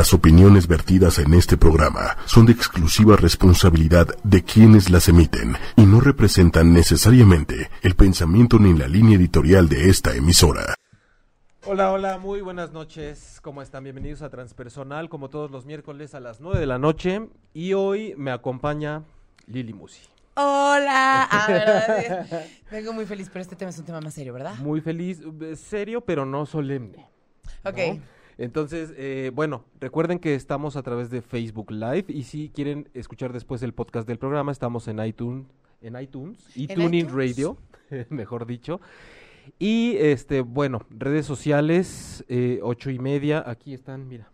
[0.00, 5.82] Las opiniones vertidas en este programa son de exclusiva responsabilidad de quienes las emiten y
[5.82, 10.74] no representan necesariamente el pensamiento ni la línea editorial de esta emisora.
[11.66, 13.40] Hola, hola, muy buenas noches.
[13.42, 13.84] ¿Cómo están?
[13.84, 17.28] Bienvenidos a Transpersonal, como todos los miércoles a las 9 de la noche.
[17.52, 19.02] Y hoy me acompaña
[19.48, 20.00] Lili Musi.
[20.32, 21.28] Hola.
[21.30, 22.46] Ah, ¿verdad?
[22.70, 24.54] Vengo muy feliz, pero este tema es un tema más serio, ¿verdad?
[24.60, 27.06] Muy feliz, eh, serio, pero no solemne.
[27.64, 27.76] Ok.
[27.76, 28.19] ¿no?
[28.40, 33.34] Entonces, eh, bueno, recuerden que estamos a través de Facebook Live y si quieren escuchar
[33.34, 35.46] después el podcast del programa, estamos en iTunes,
[35.82, 37.14] en iTunes y ¿En Tuning iTunes?
[37.14, 37.58] Radio,
[38.08, 38.80] mejor dicho.
[39.58, 44.30] Y este, bueno, redes sociales, eh, ocho y media, aquí están, mira,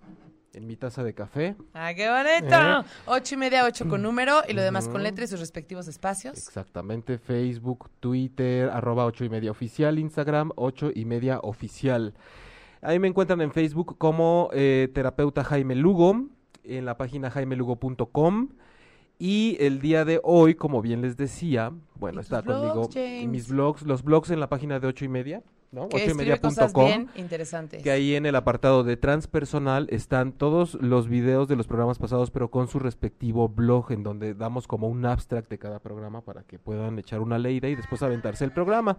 [0.52, 1.56] en mi taza de café.
[1.75, 2.56] Ah, qué bonito.
[2.56, 2.84] Eh.
[3.06, 6.38] Ocho y media, ocho con número y lo demás con letra y sus respectivos espacios.
[6.38, 12.14] Exactamente, Facebook, Twitter, arroba ocho y media oficial, Instagram, ocho y media oficial.
[12.82, 16.26] Ahí me encuentran en Facebook como eh, terapeuta Jaime Lugo,
[16.64, 18.48] en la página jaimelugo.com.
[19.18, 23.28] Y el día de hoy, como bien les decía, bueno, ¿Y está conmigo James?
[23.28, 25.84] mis blogs, los blogs en la página de ocho y media, ¿no?
[25.84, 27.83] Ocho y media punto com, bien interesantes.
[27.83, 32.30] que ahí en el apartado de transpersonal están todos los videos de los programas pasados,
[32.30, 36.42] pero con su respectivo blog, en donde damos como un abstract de cada programa para
[36.42, 38.98] que puedan echar una leída y después aventarse el programa.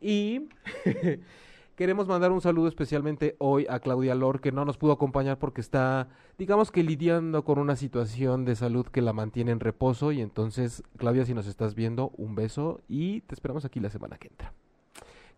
[0.00, 0.48] Y
[1.76, 5.60] queremos mandar un saludo especialmente hoy a Claudia Lor, que no nos pudo acompañar porque
[5.60, 10.12] está, digamos que lidiando con una situación de salud que la mantiene en reposo.
[10.12, 14.18] Y entonces, Claudia, si nos estás viendo, un beso y te esperamos aquí la semana
[14.18, 14.52] que entra.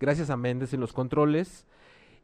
[0.01, 1.67] Gracias a Méndez en los controles.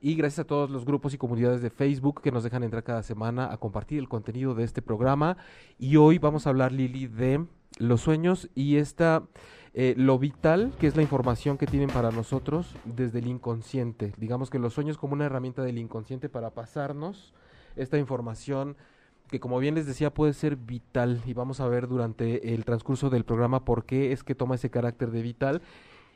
[0.03, 3.03] Y gracias a todos los grupos y comunidades de Facebook que nos dejan entrar cada
[3.03, 5.37] semana a compartir el contenido de este programa.
[5.79, 7.45] Y hoy vamos a hablar, Lili, de
[7.79, 9.25] los sueños y esta,
[9.73, 14.13] eh, lo vital que es la información que tienen para nosotros desde el inconsciente.
[14.17, 17.33] Digamos que los sueños como una herramienta del inconsciente para pasarnos
[17.77, 18.77] esta información
[19.29, 21.23] que como bien les decía puede ser vital.
[21.25, 24.71] Y vamos a ver durante el transcurso del programa por qué es que toma ese
[24.71, 25.63] carácter de vital.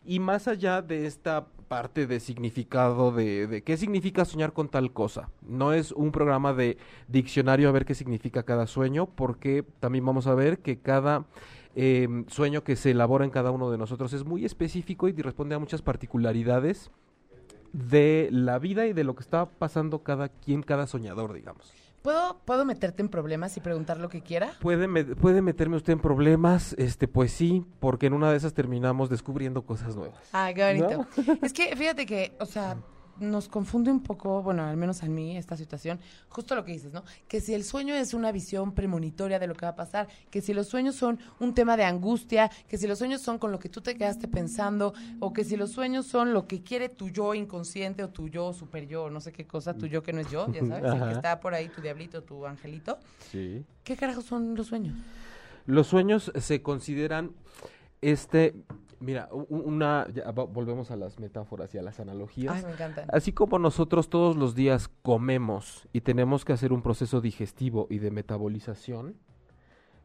[0.05, 4.93] Y más allá de esta parte de significado de, de qué significa soñar con tal
[4.93, 6.77] cosa, no es un programa de
[7.09, 11.25] diccionario a ver qué significa cada sueño, porque también vamos a ver que cada
[11.75, 15.55] eh, sueño que se elabora en cada uno de nosotros es muy específico y responde
[15.55, 16.91] a muchas particularidades
[17.73, 21.73] de la vida y de lo que está pasando cada quien, cada soñador, digamos.
[22.03, 24.53] ¿Puedo, ¿Puedo meterte en problemas y preguntar lo que quiera?
[24.61, 28.53] ¿Puede, me- puede meterme usted en problemas, este, pues sí, porque en una de esas
[28.53, 30.21] terminamos descubriendo cosas nuevas.
[30.33, 31.07] Ah, qué bonito.
[31.43, 32.77] Es que fíjate que, o sea,
[33.21, 36.93] nos confunde un poco, bueno, al menos a mí, esta situación, justo lo que dices,
[36.93, 37.05] ¿no?
[37.29, 40.41] Que si el sueño es una visión premonitoria de lo que va a pasar, que
[40.41, 43.59] si los sueños son un tema de angustia, que si los sueños son con lo
[43.59, 47.09] que tú te quedaste pensando, o que si los sueños son lo que quiere tu
[47.09, 50.21] yo inconsciente o tu yo super yo, no sé qué cosa, tu yo que no
[50.21, 52.99] es yo, ya sabes, el que está por ahí, tu diablito, tu angelito.
[53.31, 53.65] Sí.
[53.83, 54.97] ¿Qué carajos son los sueños?
[55.67, 57.33] Los sueños se consideran
[58.03, 58.55] este,
[59.01, 62.55] mira, una, ya volvemos a las metáforas y a las analogías.
[62.55, 63.07] Ay, me encantan.
[63.13, 67.99] Así como nosotros todos los días comemos y tenemos que hacer un proceso digestivo y
[67.99, 69.17] de metabolización,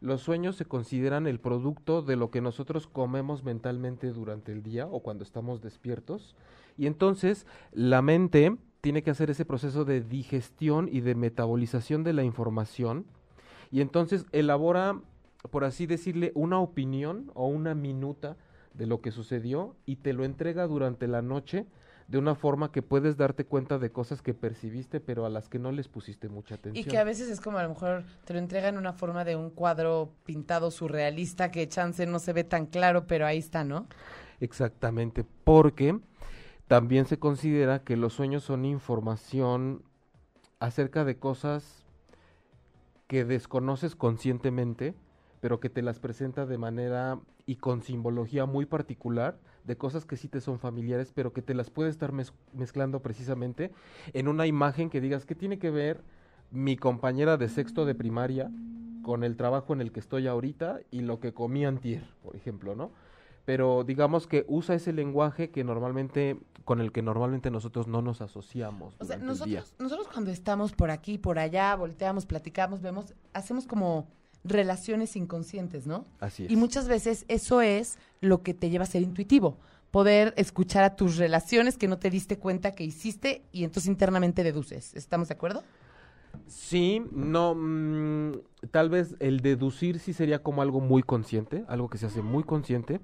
[0.01, 4.87] los sueños se consideran el producto de lo que nosotros comemos mentalmente durante el día
[4.87, 6.35] o cuando estamos despiertos.
[6.77, 12.13] Y entonces la mente tiene que hacer ese proceso de digestión y de metabolización de
[12.13, 13.05] la información.
[13.71, 15.01] Y entonces elabora,
[15.51, 18.37] por así decirle, una opinión o una minuta
[18.73, 21.65] de lo que sucedió y te lo entrega durante la noche
[22.07, 25.59] de una forma que puedes darte cuenta de cosas que percibiste pero a las que
[25.59, 26.85] no les pusiste mucha Y atención.
[26.91, 29.35] que a veces es como a lo mejor te lo entregan en una forma de
[29.35, 33.85] un cuadro pintado surrealista que chance no se ve tan claro, pero ahí está, ¿no?
[34.39, 35.99] Exactamente, porque
[36.67, 39.83] también se considera que los sueños son información
[40.59, 41.85] acerca de cosas
[43.07, 44.95] que desconoces conscientemente,
[45.41, 50.17] pero que te las presenta de manera y con simbología muy particular, de cosas que
[50.17, 53.71] sí te son familiares, pero que te las puede estar mez- mezclando precisamente
[54.13, 56.03] en una imagen que digas, ¿qué tiene que ver
[56.51, 58.51] mi compañera de sexto de primaria
[59.01, 62.75] con el trabajo en el que estoy ahorita y lo que comí antier, por ejemplo,
[62.75, 62.91] ¿no?
[63.45, 68.21] Pero digamos que usa ese lenguaje que normalmente, con el que normalmente nosotros no nos
[68.21, 73.65] asociamos O sea, nosotros, nosotros cuando estamos por aquí, por allá, volteamos, platicamos, vemos, hacemos
[73.65, 74.05] como
[74.43, 76.05] relaciones inconscientes, ¿no?
[76.19, 76.51] Así es.
[76.51, 79.57] Y muchas veces eso es lo que te lleva a ser intuitivo.
[79.91, 84.43] Poder escuchar a tus relaciones que no te diste cuenta que hiciste y entonces internamente
[84.43, 84.93] deduces.
[84.93, 85.63] ¿Estamos de acuerdo?
[86.47, 88.33] Sí, no, mm,
[88.71, 92.43] tal vez el deducir sí sería como algo muy consciente, algo que se hace muy
[92.43, 93.01] consciente,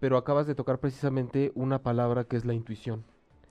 [0.00, 3.04] pero acabas de tocar precisamente una palabra que es la intuición.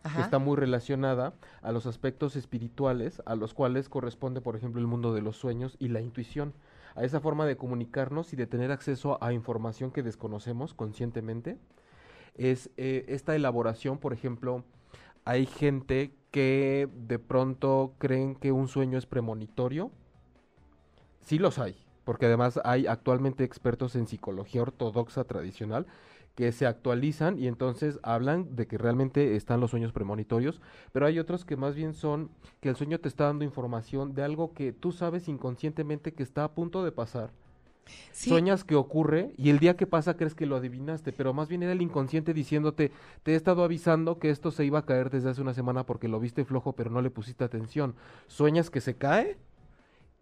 [0.06, 0.20] Ajá.
[0.20, 5.14] está muy relacionada a los aspectos espirituales, a los cuales corresponde, por ejemplo, el mundo
[5.14, 6.54] de los sueños y la intuición,
[6.96, 11.58] a esa forma de comunicarnos y de tener acceso a información que desconocemos conscientemente.
[12.36, 14.64] Es eh, esta elaboración, por ejemplo,
[15.26, 19.92] hay gente que de pronto creen que un sueño es premonitorio.
[21.22, 25.86] Sí los hay, porque además hay actualmente expertos en psicología ortodoxa tradicional
[26.36, 31.20] que se actualizan y entonces hablan de que realmente están los sueños premonitorios, pero hay
[31.20, 34.74] otros que más bien son que el sueño te está dando información de algo que
[34.74, 37.32] tú sabes inconscientemente que está a punto de pasar.
[38.14, 38.30] Sí.
[38.30, 41.64] Sueñas que ocurre y el día que pasa crees que lo adivinaste, pero más bien
[41.64, 42.92] era el inconsciente diciéndote,
[43.24, 46.08] te he estado avisando que esto se iba a caer desde hace una semana porque
[46.08, 47.96] lo viste flojo pero no le pusiste atención.
[48.28, 49.38] Sueñas que se cae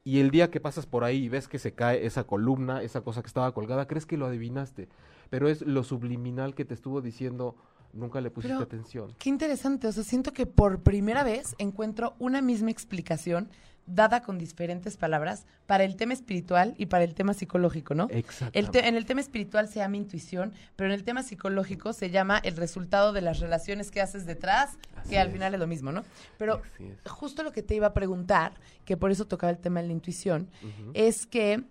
[0.03, 3.01] y el día que pasas por ahí y ves que se cae esa columna, esa
[3.01, 4.89] cosa que estaba colgada, crees que lo adivinaste,
[5.31, 7.55] pero es lo subliminal que te estuvo diciendo,
[7.93, 9.15] nunca le pusiste Pero- atención.
[9.17, 13.49] Qué interesante, o sea, siento que por primera vez encuentro una misma explicación
[13.85, 18.07] dada con diferentes palabras para el tema espiritual y para el tema psicológico, ¿no?
[18.11, 18.59] Exacto.
[18.77, 22.57] En el tema espiritual se llama intuición, pero en el tema psicológico se llama el
[22.57, 26.03] resultado de las relaciones que haces detrás, Así que al final es lo mismo, ¿no?
[26.37, 26.61] Pero
[27.07, 28.53] justo lo que te iba a preguntar,
[28.83, 30.49] que por eso tocaba el tema de la intuición,
[30.93, 31.63] es que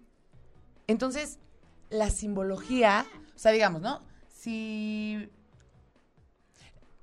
[0.87, 1.39] entonces
[1.91, 3.05] la simbología,
[3.35, 4.01] o sea, digamos, ¿no?
[4.29, 5.31] Si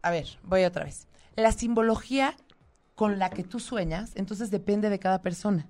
[0.08, 1.08] a ver, voy otra vez.
[1.36, 2.36] La simbología
[2.96, 5.68] con la que tú sueñas, entonces depende de cada persona.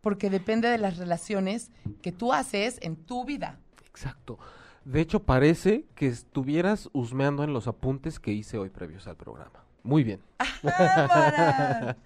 [0.00, 1.70] Porque depende de las relaciones
[2.02, 3.60] que tú haces en tu vida.
[3.86, 4.38] Exacto.
[4.84, 9.64] De hecho, parece que estuvieras husmeando en los apuntes que hice hoy previos al programa.
[9.84, 10.20] Muy bien.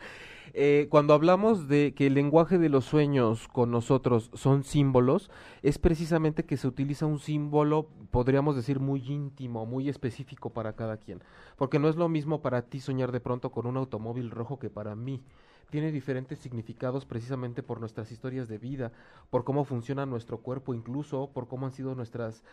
[0.55, 5.31] Eh, cuando hablamos de que el lenguaje de los sueños con nosotros son símbolos,
[5.63, 10.97] es precisamente que se utiliza un símbolo, podríamos decir, muy íntimo, muy específico para cada
[10.97, 11.23] quien.
[11.57, 14.71] Porque no es lo mismo para ti soñar de pronto con un automóvil rojo que
[14.71, 15.23] para mí.
[15.71, 18.93] Tiene diferentes significados precisamente por nuestras historias de vida,
[19.31, 22.45] por cómo funciona nuestro cuerpo, incluso por cómo han sido nuestras,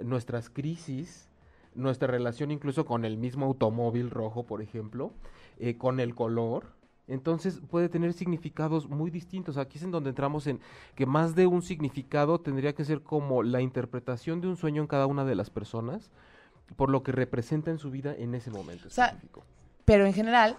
[0.00, 1.28] nuestras crisis,
[1.74, 5.12] nuestra relación incluso con el mismo automóvil rojo, por ejemplo,
[5.58, 6.64] eh, con el color.
[7.08, 9.56] Entonces puede tener significados muy distintos.
[9.56, 10.60] Aquí es en donde entramos en
[10.94, 14.88] que más de un significado tendría que ser como la interpretación de un sueño en
[14.88, 16.10] cada una de las personas
[16.76, 19.44] por lo que representa en su vida en ese momento sea, específico.
[19.84, 20.56] Pero en general,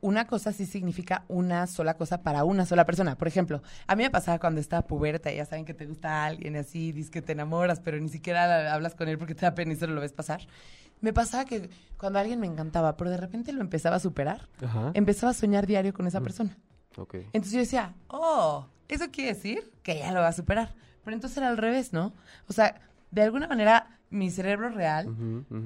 [0.00, 3.16] una cosa sí significa una sola cosa para una sola persona.
[3.16, 6.56] Por ejemplo, a mí me pasaba cuando estaba puberta, ya saben que te gusta alguien
[6.56, 9.72] así, dices que te enamoras, pero ni siquiera hablas con él porque te da pena
[9.72, 10.42] y solo lo ves pasar.
[11.00, 14.90] Me pasaba que cuando alguien me encantaba, pero de repente lo empezaba a superar, Ajá.
[14.94, 16.24] empezaba a soñar diario con esa Mm.
[16.24, 16.56] persona.
[16.96, 17.14] ok.
[17.32, 20.74] Entonces yo decía, oh, eso quiere decir que ya lo va a superar.
[21.04, 22.12] Pero entonces era al revés, ¿no?
[22.48, 25.14] O sea, de alguna manera mi cerebro real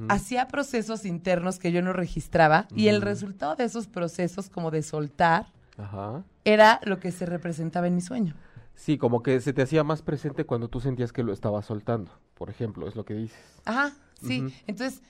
[0.09, 4.83] hacía procesos internos que yo no registraba y el resultado de esos procesos como de
[4.83, 5.47] soltar
[5.79, 6.25] Ajá.
[6.45, 8.35] era lo que se representaba en mi sueño.
[8.75, 12.11] Sí, como que se te hacía más presente cuando tú sentías que lo estabas soltando,
[12.35, 13.39] por ejemplo, es lo que dices.
[13.67, 13.93] Ajá,
[14.23, 14.53] sí.
[14.67, 15.03] Entonces,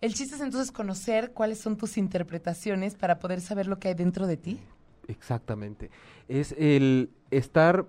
[0.00, 3.94] el chiste es entonces conocer cuáles son tus interpretaciones para poder saber lo que hay
[3.94, 4.60] dentro de ti.
[5.08, 5.90] Exactamente.
[6.28, 7.86] Es el estar,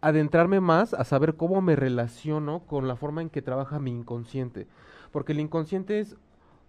[0.00, 4.66] adentrarme más a saber cómo me relaciono con la forma en que trabaja mi inconsciente.
[5.12, 6.16] Porque el inconsciente es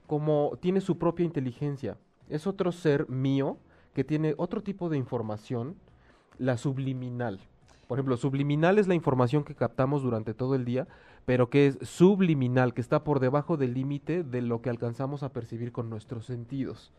[0.08, 1.98] como, tiene su propia inteligencia.
[2.30, 3.58] Es otro ser mío
[3.94, 5.76] que tiene otro tipo de información,
[6.38, 7.40] la subliminal.
[7.88, 10.88] Por ejemplo, subliminal es la información que captamos durante todo el día,
[11.26, 15.34] pero que es subliminal, que está por debajo del límite de lo que alcanzamos a
[15.34, 16.92] percibir con nuestros sentidos.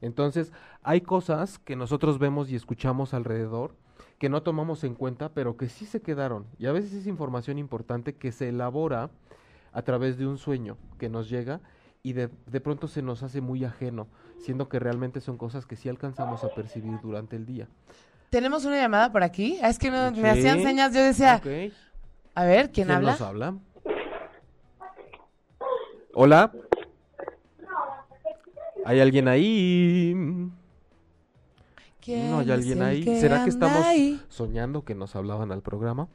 [0.00, 0.52] Entonces,
[0.82, 3.74] hay cosas que nosotros vemos y escuchamos alrededor
[4.18, 6.46] que no tomamos en cuenta, pero que sí se quedaron.
[6.58, 9.10] Y a veces es información importante que se elabora
[9.72, 11.60] a través de un sueño que nos llega
[12.02, 14.06] y de, de pronto se nos hace muy ajeno,
[14.38, 17.66] siendo que realmente son cosas que sí alcanzamos a percibir durante el día.
[18.30, 19.58] Tenemos una llamada por aquí.
[19.62, 21.40] Ah, Es que no- me hacían señas, yo decía.
[22.34, 23.12] A ver, ¿quién, habla?
[23.12, 23.54] nos habla?
[26.14, 26.52] Hola.
[28.84, 30.14] ¿Hay alguien ahí?
[32.00, 33.02] ¿Quién No hay alguien ahí.
[33.02, 34.20] ¿Será que estamos ahí?
[34.28, 36.08] soñando que nos hablaban al programa?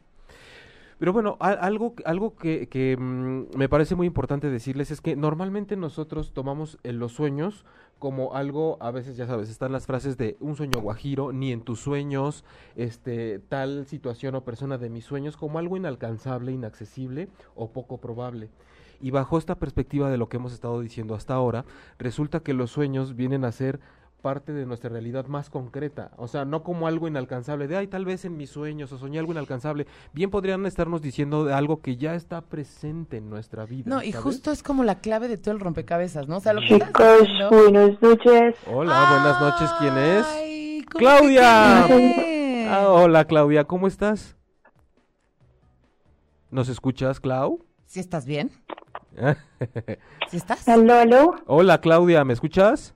[0.99, 5.77] Pero bueno, algo, algo que, que, mm, me parece muy importante decirles es que normalmente
[5.77, 7.65] nosotros tomamos eh, los sueños
[7.99, 11.61] como algo, a veces ya sabes, están las frases de un sueño guajiro, ni en
[11.61, 12.43] tus sueños,
[12.75, 18.49] este, tal situación o persona de mis sueños, como algo inalcanzable, inaccesible o poco probable.
[19.01, 21.65] Y bajo esta perspectiva de lo que hemos estado diciendo hasta ahora,
[21.97, 23.79] resulta que los sueños vienen a ser
[24.21, 28.05] parte de nuestra realidad más concreta, o sea, no como algo inalcanzable, de, ay, tal
[28.05, 31.97] vez en mis sueños o soñé algo inalcanzable, bien podrían estarnos diciendo de algo que
[31.97, 33.85] ya está presente en nuestra vida.
[33.87, 34.23] No, y ¿sabes?
[34.23, 36.37] justo es como la clave de todo el rompecabezas, ¿no?
[36.37, 38.55] O sea, lo Chicos, buenas noches.
[38.67, 40.25] Hola, buenas noches, ¿quién es?
[40.27, 41.85] Ay, ¿cómo ¡Claudia!
[42.71, 44.35] Ah, hola, Claudia, ¿cómo estás?
[46.51, 47.65] ¿Nos escuchas, Clau?
[47.85, 48.51] ¿Sí estás bien?
[50.29, 50.67] ¿Sí estás?
[50.67, 51.35] Aló, aló.
[51.47, 52.93] hola, Claudia, ¿me escuchas?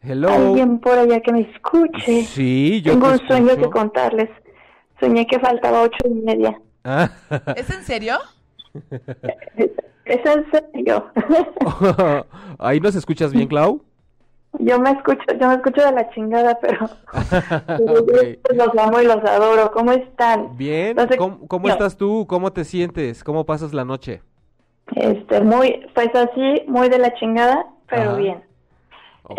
[0.00, 0.28] Hello.
[0.30, 2.22] Alguien por allá que me escuche.
[2.24, 4.30] Sí, yo Tengo te un sueño que contarles.
[5.00, 6.60] Soñé que faltaba ocho y media.
[6.84, 7.10] Ah,
[7.56, 8.18] ¿Es en serio?
[10.04, 11.10] ¿Es en serio?
[12.58, 13.82] Ahí nos escuchas bien, Clau.
[14.60, 16.88] yo me escucho, yo me escucho de la chingada, pero,
[17.78, 19.70] yo los amo y los adoro.
[19.72, 20.56] ¿Cómo están?
[20.56, 21.72] Bien, ¿cómo, cómo no.
[21.72, 22.26] estás tú?
[22.28, 23.22] ¿Cómo te sientes?
[23.24, 24.22] ¿Cómo pasas la noche?
[24.96, 28.16] Este, muy, pues así, muy de la chingada, pero Ajá.
[28.16, 28.42] bien.
[29.24, 29.38] Ok.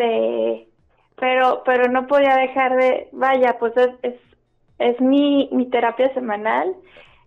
[0.00, 0.68] Este,
[1.16, 4.14] pero, pero no podía dejar de, vaya, pues es,
[4.78, 6.74] es, mi, mi terapia semanal,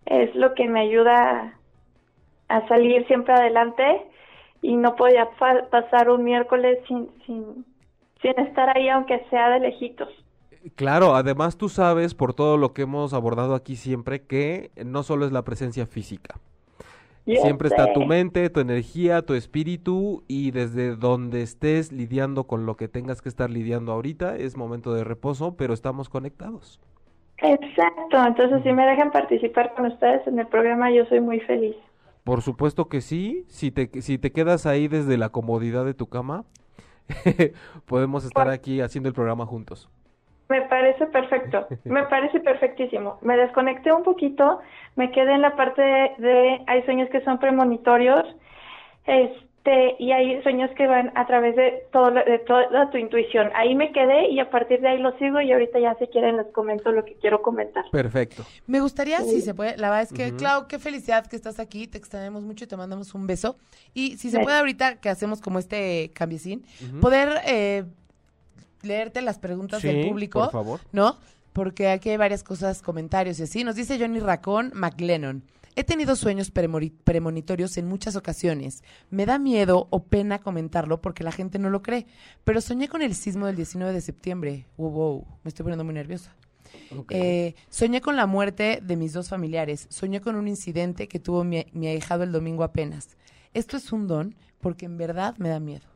[0.06, 1.53] es lo que me ayuda
[2.50, 3.84] a, salir siempre adelante
[4.62, 5.30] y no podía
[5.70, 7.65] pasar un miércoles sin, sin,
[8.22, 10.10] sin estar ahí, aunque sea de lejitos.
[10.75, 15.25] Claro, además tú sabes por todo lo que hemos abordado aquí siempre que no solo
[15.25, 16.39] es la presencia física.
[17.25, 22.75] Siempre está tu mente, tu energía, tu espíritu y desde donde estés lidiando con lo
[22.75, 26.82] que tengas que estar lidiando ahorita es momento de reposo, pero estamos conectados.
[27.38, 31.75] Exacto, entonces si me dejan participar con ustedes en el programa, yo soy muy feliz.
[32.24, 36.08] Por supuesto que sí, si te, si te quedas ahí desde la comodidad de tu
[36.08, 36.46] cama,
[37.86, 39.89] podemos estar aquí haciendo el programa juntos.
[40.53, 43.17] Me parece perfecto, me parece perfectísimo.
[43.22, 44.60] Me desconecté un poquito,
[44.95, 48.24] me quedé en la parte de, de- hay sueños que son premonitorios,
[49.05, 53.50] este, y hay sueños que van a través de todo lo- de toda tu intuición.
[53.55, 56.38] Ahí me quedé y a partir de ahí lo sigo y ahorita ya si quieren
[56.38, 57.83] les comento lo que quiero comentar.
[57.91, 58.43] Perfecto.
[58.67, 60.36] Me gustaría, si se puede, la verdad es que.
[60.36, 63.55] Clau, qué felicidad que estás aquí, te extrañamos mucho y te mandamos un beso.
[63.93, 64.43] Y si se Sí.
[64.43, 66.63] puede ahorita, que hacemos como este cambiecín,
[67.01, 67.83] poder eh,
[68.83, 70.79] leerte las preguntas Sí, del público, por favor.
[70.91, 71.17] ¿no?
[71.53, 73.63] Porque aquí hay varias cosas, comentarios y así.
[73.63, 75.43] Nos dice Johnny Racón McLennan.
[75.75, 78.83] He tenido sueños premonitorios en muchas ocasiones.
[79.09, 82.05] Me da miedo o pena comentarlo porque la gente no lo cree.
[82.43, 84.67] Pero soñé con el sismo del 19 de septiembre.
[84.77, 86.35] Wow, wow, me estoy poniendo muy nerviosa.
[87.09, 89.87] Eh, soñé con la muerte de mis dos familiares.
[89.89, 93.17] Soñé con un incidente que tuvo mi, mi ahijado el domingo apenas.
[93.53, 95.92] Esto es un don porque en verdad me da miedo.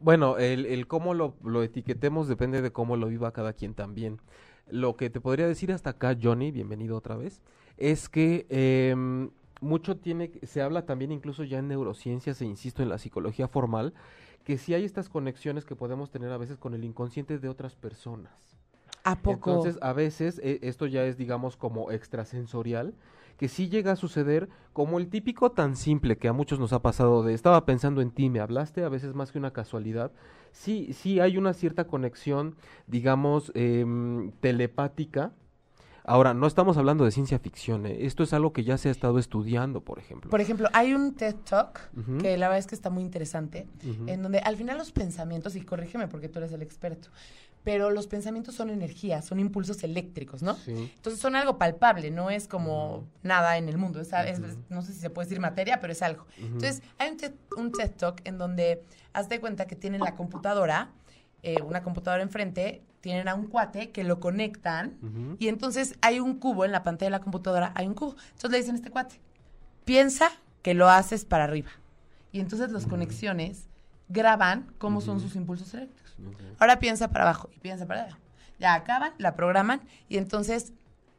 [0.00, 4.20] Bueno, el, el cómo lo, lo etiquetemos depende de cómo lo viva cada quien también.
[4.70, 7.40] Lo que te podría decir hasta acá, Johnny, bienvenido otra vez,
[7.78, 12.82] es que em, mucho tiene, que- se habla también incluso ya en neurociencias e insisto
[12.82, 13.92] en la psicología formal,
[14.44, 17.74] que sí hay estas conexiones que podemos tener a veces con el inconsciente de otras
[17.74, 18.32] personas.
[19.04, 19.50] ¿A poco?
[19.50, 22.94] Entonces, a veces eh, esto ya es, digamos, como extrasensorial,
[23.38, 26.82] que sí llega a suceder como el típico tan simple que a muchos nos ha
[26.82, 30.12] pasado de estaba pensando en ti, me hablaste, a veces más que una casualidad.
[30.52, 35.32] Sí, sí hay una cierta conexión, digamos, em, telepática.
[36.04, 38.06] Ahora, no estamos hablando de ciencia ficción, ¿eh?
[38.06, 40.30] esto es algo que ya se ha estado estudiando, por ejemplo.
[40.30, 43.68] Por ejemplo, hay un TED Talk que la verdad es que está muy interesante,
[44.06, 47.10] en donde al final los pensamientos, y corrígeme porque tú eres el experto,
[47.70, 50.54] pero los pensamientos son energía, son impulsos eléctricos, ¿no?
[50.54, 50.90] Sí.
[50.96, 54.00] Entonces son algo palpable, no es como nada en el mundo.
[54.00, 54.56] Es, es- Ujú.
[54.70, 56.24] no sé si se puede decir materia, pero es algo.
[56.38, 58.82] Entonces hay un TED, un TED Talk en donde
[59.12, 60.92] haz de cuenta que tienen la computadora,
[61.42, 64.96] eh, una computadora enfrente, tienen a un cuate que lo conectan
[65.38, 68.16] y entonces hay un cubo en la pantalla de la computadora, hay un cubo.
[68.28, 69.20] Entonces le dicen a este cuate,
[69.84, 70.30] piensa
[70.62, 71.68] que lo haces para arriba.
[72.32, 73.68] Y entonces las conexiones
[74.08, 76.07] graban cómo son sus impulsos eléctricos.
[76.58, 78.18] Ahora piensa para abajo y piensa para abajo.
[78.58, 80.72] Ya acaban, la programan y entonces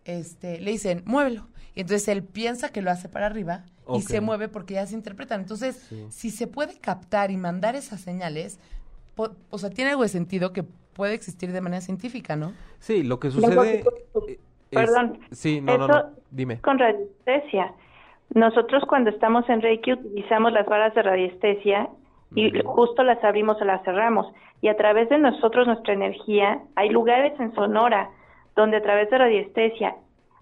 [0.05, 1.47] este, le dicen, muévelo.
[1.75, 3.63] Y entonces él piensa que lo hace para arriba
[3.95, 5.41] y se mueve porque ya se interpretan.
[5.41, 6.05] Entonces, Sí.
[6.09, 8.59] si se puede captar y mandar esas señales,
[9.15, 12.53] po- o sea, tiene algo de sentido que puede existir de manera científica, ¿no?
[12.79, 13.79] Sí, lo que sucede...
[13.79, 14.39] es-
[14.69, 15.19] Perdón.
[15.31, 16.59] Sí, no, no, no, dime.
[16.61, 17.73] Con radiestesia.
[18.35, 21.89] Nosotros cuando estamos en Reiki utilizamos las varas de radiestesia
[22.35, 24.27] y justo las abrimos o las cerramos.
[24.61, 28.09] Y a través de nosotros, nuestra energía, hay lugares en Sonora
[28.55, 29.95] donde a través de radiestesia,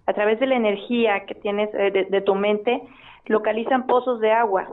[0.06, 2.82] a través de la energía que tienes eh, de, de tu mente,
[3.26, 4.68] localizan pozos de agua.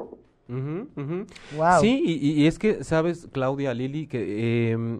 [0.47, 1.79] Wow.
[1.81, 4.99] Sí, y, es que, sabes, Claudia, Lili, que em,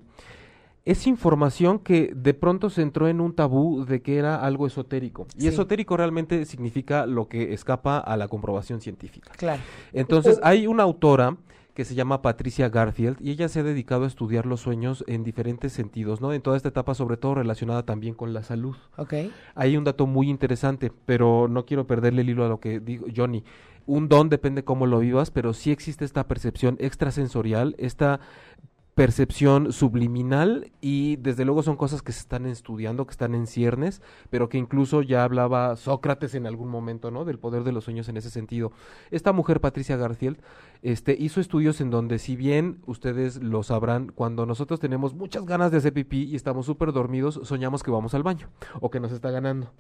[0.86, 5.27] es información que de pronto se entró en un tabú de que era algo esotérico.
[5.38, 5.48] Y Sí.
[5.48, 9.31] esotérico realmente significa lo que escapa a la comprobación científica.
[9.38, 9.62] Claro.
[9.93, 11.38] Entonces, hay una autora
[11.75, 15.25] que se llama Patricia Garfield y ella se ha dedicado a estudiar los sueños en
[15.25, 16.32] diferentes sentidos, ¿no?
[16.32, 18.77] En toda esta etapa, sobre todo relacionada también con la salud.
[18.96, 19.13] Ok.
[19.55, 23.08] Hay un dato muy interesante, pero no quiero perderle el hilo a lo que digo
[23.13, 23.44] Johnny.
[23.86, 28.22] Un don depende cómo lo vivas, pero sí existe esta percepción extrasensorial, esta
[28.95, 34.01] percepción subliminal y desde luego son cosas que se están estudiando, que están en ciernes,
[34.29, 37.25] pero que incluso ya hablaba Sócrates en algún momento, ¿no?
[37.25, 38.71] Del poder de los sueños en ese sentido.
[39.11, 40.37] Esta mujer, Patricia Garfield,
[40.81, 45.71] este, hizo estudios en donde, si bien ustedes lo sabrán, cuando nosotros tenemos muchas ganas
[45.71, 48.47] de hacer pipí y estamos súper dormidos, soñamos que vamos al baño
[48.79, 49.71] o que nos está ganando.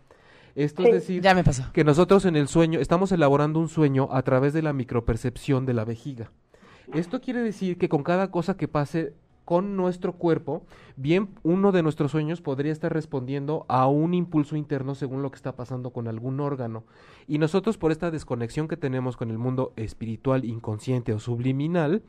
[0.55, 0.87] Esto Sí.
[0.89, 1.63] es decir, Ya me pasó.
[1.73, 5.73] que nosotros en el sueño estamos elaborando un sueño a través de la micropercepción de
[5.73, 6.31] la vejiga.
[6.93, 9.13] Esto quiere decir que con cada cosa que pase
[9.45, 10.65] con nuestro cuerpo,
[10.97, 15.35] bien uno de nuestros sueños podría estar respondiendo a un impulso interno según lo que
[15.35, 16.83] está pasando con algún órgano.
[17.27, 22.01] Y nosotros por esta desconexión que tenemos con el mundo espiritual, inconsciente o subliminal,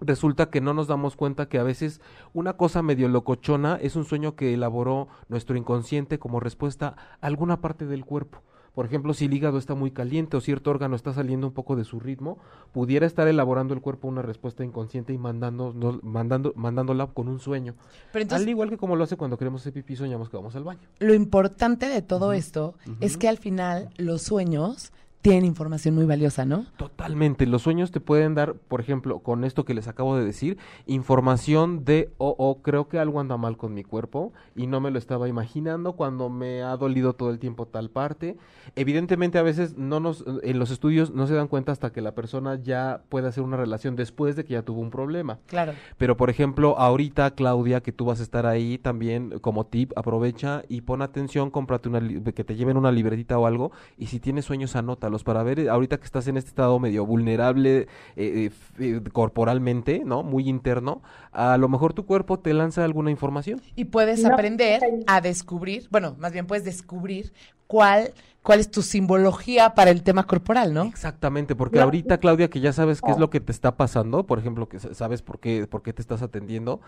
[0.00, 2.00] resulta que no nos damos cuenta que a veces
[2.34, 7.60] una cosa medio locochona es un sueño que elaboró nuestro inconsciente como respuesta a alguna
[7.62, 8.42] parte del cuerpo.
[8.74, 11.76] Por ejemplo, si el hígado está muy caliente o cierto órgano está saliendo un poco
[11.76, 12.38] de su ritmo,
[12.72, 17.38] pudiera estar elaborando el cuerpo una respuesta inconsciente y mandando, no- mandando, mandándola con un
[17.38, 17.74] sueño.
[18.12, 20.56] Pero entonces, Al igual que como lo hace cuando queremos hacer pipí, soñamos que vamos
[20.56, 20.80] al baño.
[20.98, 24.92] lo importante de todo esto es que al final los sueños
[25.24, 26.66] tienen información muy valiosa, ¿no?
[26.76, 27.46] Totalmente.
[27.46, 31.86] Los sueños te pueden dar, por ejemplo, con esto que les acabo de decir, información
[31.86, 34.98] de, oh, oh, creo que algo anda mal con mi cuerpo y no me lo
[34.98, 38.36] estaba imaginando cuando me ha dolido todo el tiempo tal parte.
[38.76, 42.14] Evidentemente, a veces no nos, en los estudios no se dan cuenta hasta que la
[42.14, 45.38] persona ya puede hacer una relación después de que ya tuvo un problema.
[45.46, 45.72] Claro.
[45.96, 50.64] Pero, por ejemplo, ahorita, Claudia, que tú vas a estar ahí también como tip, aprovecha
[50.68, 52.02] y pon atención, cómprate una,
[52.34, 54.76] que te lleven una libretita o algo, y si tienes sueños,
[55.22, 60.22] para ver, eh, ahorita que estás en este estado medio vulnerable eh, eh, corporalmente, ¿no?
[60.22, 61.02] Muy interno,
[61.32, 63.60] a lo mejor tu cuerpo te lanza alguna información.
[63.76, 67.32] Y puedes No, aprender a descubrir, bueno, más bien puedes descubrir
[67.66, 70.84] cuál, cuál es tu simbología para el tema corporal, ¿no?
[70.86, 71.84] Exactamente, porque No.
[71.84, 74.78] ahorita, Claudia, que ya sabes qué es lo que te está pasando, por ejemplo, que
[74.80, 76.80] sa- sabes por qué, por qué te estás atendiendo,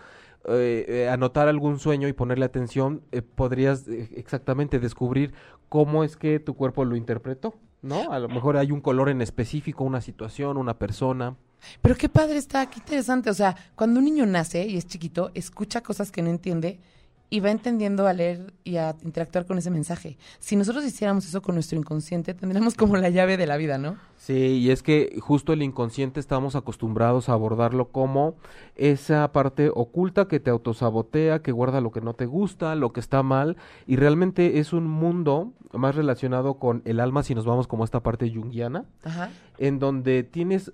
[0.47, 5.33] eh, eh, anotar algún sueño y ponerle atención, eh, podrías eh, exactamente descubrir
[5.69, 8.11] cómo es que tu cuerpo lo interpretó, ¿no?
[8.11, 11.35] A lo mejor hay un color en específico, una situación, una persona.
[11.81, 13.29] Pero qué padre está, qué interesante.
[13.29, 16.79] O sea, cuando un niño nace y es chiquito, escucha cosas que no entiende
[17.29, 20.17] y va entendiendo a leer y a interactuar con ese mensaje.
[20.39, 23.97] Si nosotros hiciéramos eso con nuestro inconsciente, tendríamos como la llave de la vida, ¿no?
[24.15, 28.35] Sí, y es que justo el inconsciente estamos acostumbrados a abordarlo como
[28.75, 33.01] esa parte oculta que te autosabotea, que guarda lo que no te gusta, lo que
[33.01, 37.67] está mal, y realmente es un mundo más relacionado con el alma si nos vamos
[37.67, 39.31] como a esta parte junguiana, Ajá.
[39.57, 40.71] en donde tienes,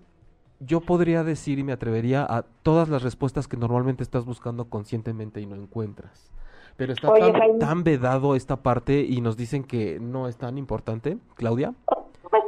[0.60, 5.42] yo podría decir y me atrevería a todas las respuestas que normalmente estás buscando conscientemente
[5.42, 6.32] y no encuentras.
[6.78, 11.18] Pero está Oye, tan, vedado esta parte y nos dicen que no es tan importante,
[11.36, 11.74] Claudia.
[11.86, 12.44] Pues,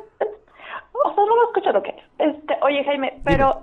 [0.94, 1.96] o sea, no lo escucho lo que.
[2.18, 3.62] Este, oye, Jaime, pero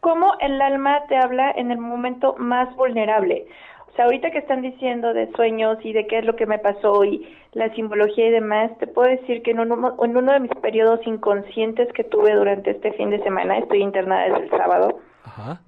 [0.00, 3.46] ¿cómo el alma te habla en el momento más vulnerable?
[3.88, 6.58] O sea, ahorita que están diciendo de sueños y de qué es lo que me
[6.58, 10.40] pasó y la simbología y demás, te puedo decir que en uno, en uno de
[10.40, 14.98] mis periodos inconscientes que tuve durante este fin de semana, estoy internada desde el sábado,
[15.24, 15.60] Ajá.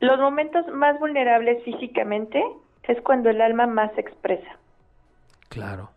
[0.05, 2.43] los momentos más vulnerables físicamente
[2.83, 4.57] es cuando el alma más se expresa.
[5.49, 5.89] Claro.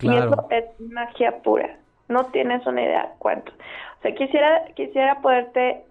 [0.00, 0.32] Y Claro.
[0.32, 1.76] eso es magia pura.
[2.08, 3.52] No tienes una idea cuánto.
[3.52, 5.82] O sea, quisiera quisiera poderte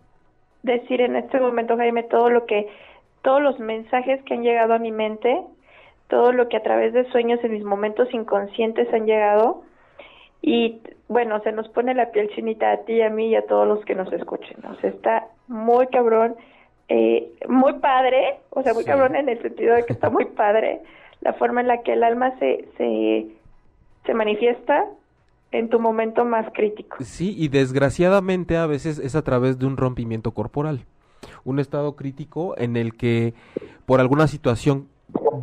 [0.63, 2.67] decir en este momento, Jaime, todo lo que
[3.21, 5.41] todos los mensajes que han llegado a mi mente,
[6.07, 9.63] todo lo que a través de sueños en mis momentos inconscientes han llegado
[10.41, 13.67] y bueno, se nos pone la piel chinita a ti a mí y a todos
[13.67, 14.57] los que nos escuchen.
[14.65, 16.35] O sea, está muy cabrón,
[16.89, 18.89] eh, muy padre, o sea, muy Sí.
[18.89, 20.81] cabrón en el sentido de que está muy padre
[21.21, 23.27] la forma en la que el alma se, se,
[24.05, 24.85] se manifiesta
[25.51, 26.97] en tu momento más crítico.
[27.01, 30.85] Sí, y desgraciadamente a veces es a través de un rompimiento corporal,
[31.45, 33.33] un estado crítico en el que
[33.85, 34.87] por alguna situación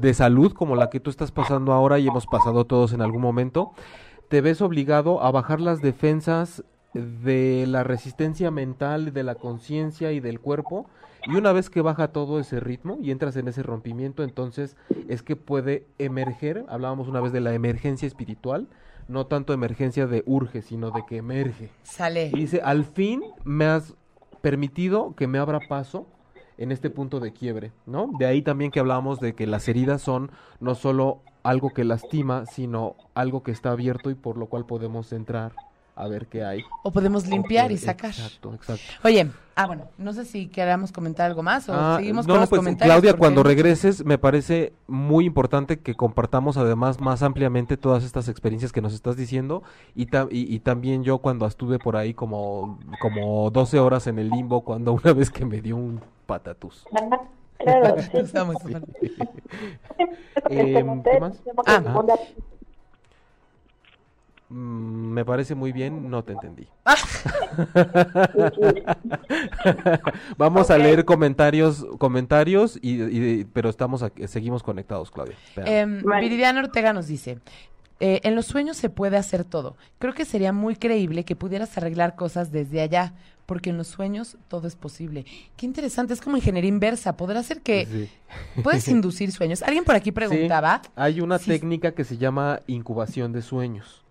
[0.00, 3.22] de salud como la que tú estás pasando ahora y hemos pasado todos en algún
[3.22, 3.72] momento,
[4.28, 10.20] te ves obligado a bajar las defensas de la resistencia mental, de la conciencia y
[10.20, 10.86] del cuerpo.
[11.26, 14.76] Y una vez que baja todo ese ritmo y entras en ese rompimiento, entonces
[15.08, 18.68] es que puede emerger, hablábamos una vez de la emergencia espiritual,
[19.08, 21.70] no tanto emergencia de urge, sino de que emerge.
[21.82, 22.28] Sale.
[22.28, 23.94] Y dice, al fin me has
[24.40, 26.06] permitido que me abra paso
[26.58, 28.10] en este punto de quiebre, ¿no?
[28.18, 32.46] De ahí también que hablábamos de que las heridas son no solo algo que lastima,
[32.46, 35.52] sino algo que está abierto y por lo cual podemos entrar
[35.96, 36.60] a ver qué hay.
[36.82, 38.10] O podemos limpiar y sacar.
[38.10, 38.82] Exacto, exacto.
[39.04, 42.40] Oye, ah, bueno, no sé si queramos comentar algo más o Ah, seguimos no, con
[42.40, 42.92] los pues, comentarios.
[42.94, 48.28] Claudia, porque- cuando regreses, me parece muy importante que compartamos además más ampliamente todas estas
[48.28, 49.62] experiencias que nos estás diciendo
[49.94, 54.18] y, ta- y, y también yo cuando estuve por ahí como, como 12 horas en
[54.18, 56.84] el limbo cuando una vez que me dio un patatús.
[57.56, 58.10] Claro, sí.
[58.14, 58.56] Estamos-
[60.50, 61.40] Em, ¿qué más?
[61.66, 62.02] Ah.
[64.56, 66.68] Mm, me parece muy bien, no te entendí.
[70.38, 75.34] Vamos a leer comentarios, comentarios, y, y- pero estamos aquí- seguimos conectados, Claudia.
[75.56, 76.20] Vale.
[76.20, 77.40] Viridiana Ortega nos dice,
[77.98, 79.76] eh, en los sueños se puede hacer todo.
[79.98, 83.14] Creo que sería muy creíble que pudieras arreglar cosas desde allá,
[83.46, 85.24] porque en los sueños todo es posible.
[85.56, 87.16] Qué interesante, es como ingeniería inversa.
[87.16, 88.08] Podrá ser que Sí.
[88.62, 89.62] puedes inducir sueños.
[89.62, 90.80] Alguien por aquí preguntaba.
[90.94, 91.50] Hay una Sí.
[91.50, 94.03] técnica que se llama incubación de sueños.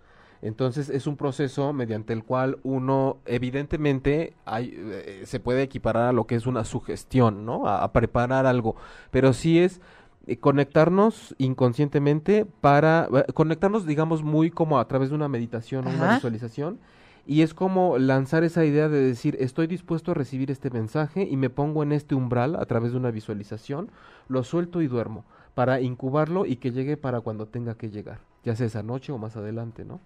[0.44, 6.14] Entonces es un proceso mediante el cual uno, evidentemente, hay, eh, se puede equiparar a
[6.14, 7.66] lo que es una sugestión, ¿no?
[7.66, 8.76] A, a preparar algo.
[9.10, 9.82] Pero sí es
[10.26, 15.90] eh, conectarnos inconscientemente para eh, conectarnos, digamos, muy como a través de una meditación o
[15.90, 16.80] una visualización.
[17.26, 21.38] Y es como lanzar esa idea de decir, estoy dispuesto a recibir este mensaje y
[21.38, 23.92] me pongo en este umbral a través de una visualización,
[24.28, 28.56] lo suelto y duermo para incubarlo y que llegue para cuando tenga que llegar, ya
[28.56, 30.00] sea esa noche o más adelante, ¿no?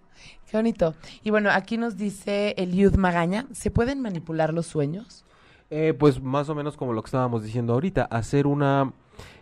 [0.50, 0.94] Qué bonito.
[1.22, 5.24] Y bueno, aquí nos dice Eliud Magaña, ¿se pueden manipular los sueños?
[5.70, 8.92] Eh, pues más o menos como lo que estábamos diciendo ahorita, hacer una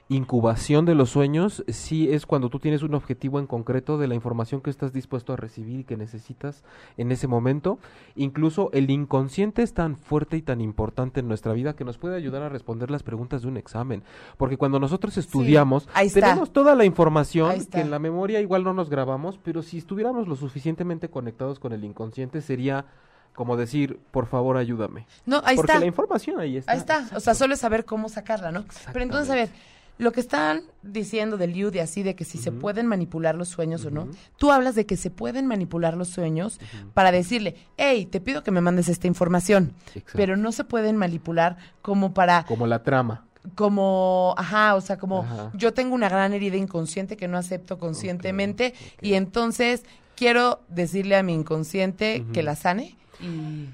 [0.09, 4.15] incubación de los sueños sí es cuando tú tienes un objetivo en concreto de la
[4.15, 6.63] información que estás dispuesto a recibir y que necesitas
[6.97, 7.79] en ese momento.
[8.15, 12.17] Incluso el inconsciente es tan fuerte y tan importante en nuestra vida que nos puede
[12.17, 14.05] ayudar a responder las preguntas de un examen.
[14.37, 18.89] Porque cuando nosotros estudiamos, tenemos toda la información que en la memoria igual no nos
[18.89, 22.87] grabamos, pero si estuviéramos lo suficientemente conectados con el inconsciente sería
[23.35, 25.07] como decir, por favor, ayúdame.
[25.27, 25.81] No, ahí Porque está.
[25.81, 26.73] la información ahí está.
[26.73, 27.07] Ahí está.
[27.15, 28.65] O sea, solo es saber cómo sacarla, ¿no?
[28.93, 29.51] Pero entonces, a ver,
[29.99, 33.49] lo que están diciendo del Liud y así, de que si se pueden manipular los
[33.49, 36.61] sueños o no, tú hablas de que se pueden manipular los sueños
[36.95, 39.73] para decirle, hey, te pido que me mandes esta información.
[39.95, 40.13] Exacto.
[40.17, 43.25] Pero no se pueden manipular como para, Como la trama.
[43.55, 45.51] como, ajá, o sea, como Ajá.
[45.55, 49.85] yo tengo una gran herida inconsciente que no acepto conscientemente y entonces
[50.17, 53.69] quiero decirle a mi inconsciente que la sane y...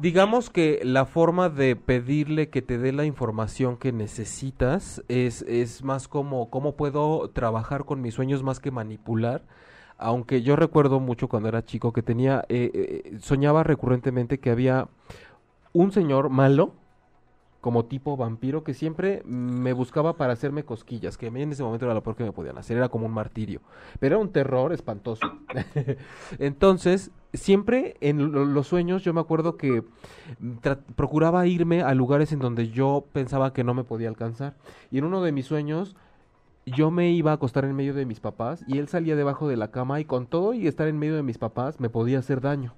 [0.00, 5.82] Digamos que la forma de pedirle que te dé la información que necesitas es, es
[5.82, 9.42] más como cómo puedo trabajar con mis sueños más que manipular.
[9.96, 14.88] Aunque yo recuerdo mucho cuando era chico que tenía, eh, eh, soñaba recurrentemente que había
[15.72, 16.74] un señor malo,
[17.66, 21.94] como tipo vampiro, que siempre me buscaba para hacerme cosquillas, que en ese momento era
[21.94, 23.60] lo peor que me podían hacer, era como un martirio.
[23.98, 25.26] Pero era un terror espantoso.
[26.38, 29.82] Entonces, siempre en lo- los sueños yo me acuerdo que
[30.38, 30.58] mm,
[30.94, 34.54] procuraba irme a lugares en donde yo pensaba que no me podía alcanzar.
[34.92, 35.96] Y en uno de mis sueños
[36.66, 39.56] yo me iba a acostar en medio de mis papás y él salía debajo de
[39.56, 42.40] la cama y con todo y estar en medio de mis papás me podía hacer
[42.40, 42.74] daño.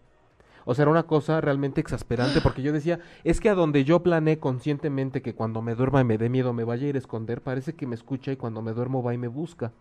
[0.71, 4.03] O sea, era una cosa realmente exasperante porque yo decía, es que a donde yo
[4.03, 6.99] planeé conscientemente que cuando me duerma y me dé miedo me vaya a ir a
[6.99, 9.73] esconder, parece que me escucha y cuando me duermo va y me busca.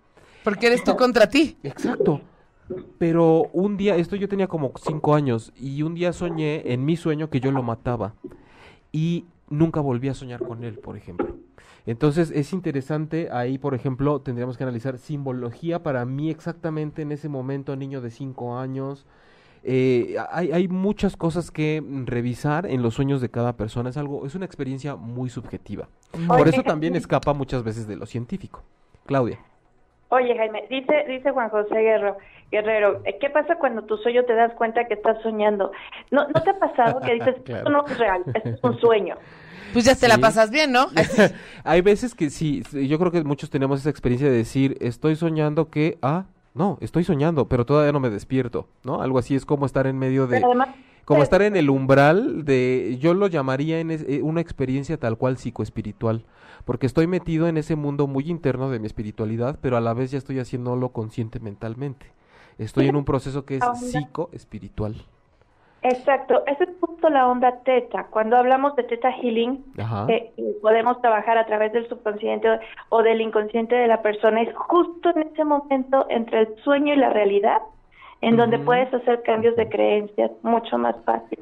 [0.46, 1.58] Porque eres tú contra ti.
[1.62, 2.22] Exacto.
[2.98, 6.96] Pero un día, esto yo tenía como cinco años, y un día soñé en mi
[6.96, 8.14] sueño que yo lo mataba.
[8.94, 11.36] Y nunca volví a soñar con él, por ejemplo.
[11.86, 17.28] Entonces es interesante, ahí por ejemplo tendríamos que analizar simbología para mí exactamente en ese
[17.28, 19.06] momento, niño de cinco años.
[19.70, 24.26] Eh, hay, hay muchas cosas que revisar en los sueños de cada persona, es algo,
[24.26, 25.90] es una experiencia muy subjetiva.
[26.26, 28.64] Por eso también escapa muchas veces de lo científico.
[29.06, 29.40] Claudia.
[30.08, 32.18] Oye, Jaime, dice, dice Juan José Guerrero,
[32.50, 35.74] Guerrero, eh, ¿qué pasa cuando tu sueño te das cuenta que estás soñando?
[36.12, 37.60] ¿No, ¿no te ha pasado que dices, Claro.
[37.60, 39.16] esto no es real, esto es un sueño?
[39.74, 40.88] Pues ya te la pasas bien, ¿no?
[41.66, 45.18] Hay veces que sí, sí, yo creo que muchos tenemos esa experiencia de decir, estoy
[45.18, 46.24] soñando que, ah,
[46.58, 49.02] no, estoy soñando, pero todavía no me despierto, ¿no?
[49.02, 50.70] Algo así es como estar en medio de, además,
[51.06, 54.98] como eh, estar en el umbral de, yo lo llamaría en es- eh, una experiencia
[54.98, 56.26] tal cual psicoespiritual,
[56.66, 60.12] porque estoy metido en ese mundo muy interno de mi espiritualidad, pero a la vez
[60.12, 62.08] ya estoy haciéndolo consciente mentalmente.
[62.58, 64.96] Estoy en un proceso que es psicoespiritual.
[65.90, 68.08] Exacto, esa es justo la onda teta.
[68.10, 69.64] Cuando hablamos de teta healing,
[70.10, 72.48] eh, y podemos trabajar a través del subconsciente
[72.90, 76.98] o- del inconsciente de la persona, es justo en ese momento entre el sueño y
[76.98, 77.62] la realidad,
[78.22, 81.40] en donde puedes hacer cambios de creencias mucho más fácil.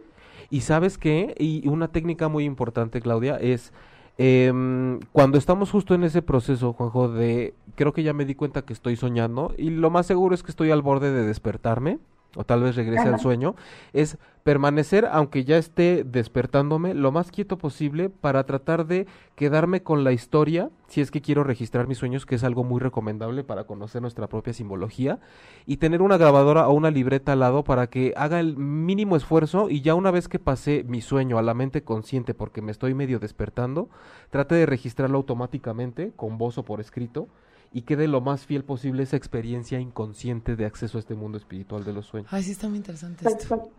[0.50, 3.74] Y sabes qué, y una técnica muy importante, Claudia, es
[4.18, 8.62] em, cuando estamos justo en ese proceso, Juanjo, de creo que ya me di cuenta
[8.62, 11.98] que estoy soñando y lo más seguro es que estoy al borde de despertarme.
[12.36, 13.56] O tal vez regrese al sueño,
[13.94, 20.04] es permanecer, aunque ya esté despertándome, lo más quieto posible para tratar de quedarme con
[20.04, 23.64] la historia, si es que quiero registrar mis sueños, que es algo muy recomendable para
[23.64, 25.20] conocer nuestra propia simbología,
[25.66, 29.70] y tener una grabadora o una libreta al lado para que haga el mínimo esfuerzo
[29.70, 32.94] y ya una vez que pasé mi sueño a la mente consciente porque me estoy
[32.94, 33.90] medio despertando,
[34.30, 37.30] trate de registrarlo automáticamente, con voz o por escrito,
[37.76, 41.84] y quede lo más fiel posible esa experiencia inconsciente de acceso a este mundo espiritual
[41.84, 42.32] de los sueños.
[42.32, 43.70] Ay, sí, está muy interesante esto.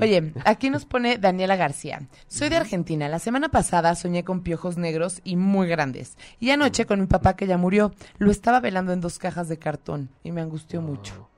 [0.00, 2.06] Oye, aquí nos pone Daniela García.
[2.28, 3.08] Soy de Argentina.
[3.08, 6.16] La semana pasada soñé con piojos negros y muy grandes.
[6.38, 7.92] Y anoche con mi papá que ya murió.
[8.18, 11.28] Lo estaba velando en dos cajas de cartón y me angustió mucho.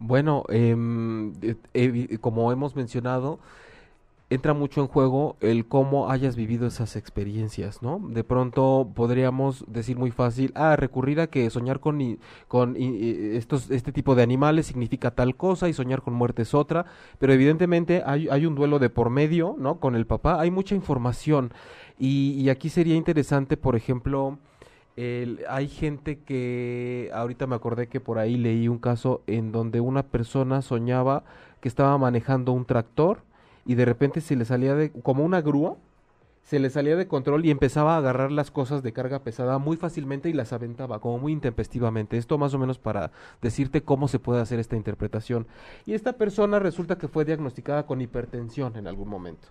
[0.00, 1.32] Bueno, em,
[1.74, 3.38] eh, como hemos mencionado,
[4.30, 8.00] entra mucho en juego el cómo hayas vivido esas experiencias, ¿no?
[8.10, 13.90] De pronto podríamos decir muy fácil, ah, recurrir a que soñar con, con estos, este
[13.90, 16.86] tipo de animales significa tal cosa y soñar con muerte es otra,
[17.18, 19.80] pero evidentemente hay, hay un duelo de por medio, ¿no?
[19.80, 21.52] Con el papá, hay mucha información
[21.98, 24.38] y, y aquí sería interesante, por ejemplo,
[24.96, 29.80] el, hay gente que, ahorita me acordé que por ahí leí un caso en donde
[29.80, 31.24] una persona soñaba
[31.60, 33.22] que estaba manejando un tractor,
[33.70, 35.76] y de repente se le salía de como una grúa,
[36.42, 39.76] se le salía de control y empezaba a agarrar las cosas de carga pesada muy
[39.76, 42.18] fácilmente y las aventaba como muy intempestivamente.
[42.18, 45.46] Esto más o menos para decirte cómo se puede hacer esta interpretación.
[45.86, 49.46] Y esta persona resulta que fue diagnosticada con hipertensión en algún momento.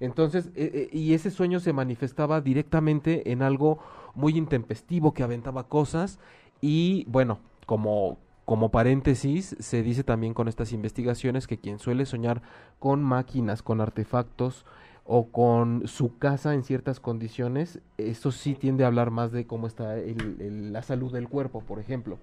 [0.00, 3.78] Entonces, e, e, y ese sueño se manifestaba directamente en algo
[4.16, 6.18] muy intempestivo que aventaba cosas
[6.60, 8.18] y bueno, como
[8.50, 12.42] como paréntesis, se dice también con estas investigaciones que quien suele soñar
[12.80, 14.66] con máquinas, con artefactos
[15.04, 19.68] o con su casa en ciertas condiciones, eso sí tiende a hablar más de cómo
[19.68, 22.18] está la salud del cuerpo, por ejemplo.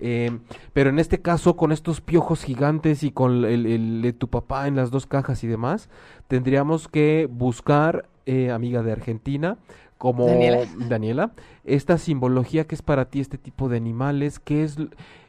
[0.00, 0.38] Eh,
[0.72, 4.74] pero en este caso, con estos piojos gigantes y con el, de tu papá en
[4.74, 5.90] las dos cajas y demás,
[6.28, 9.58] tendríamos que buscar, eh, amiga de Argentina,
[9.98, 10.64] como Daniela.
[10.88, 11.32] Daniela,
[11.64, 14.76] esta simbología que es para ti este tipo de animales, qué es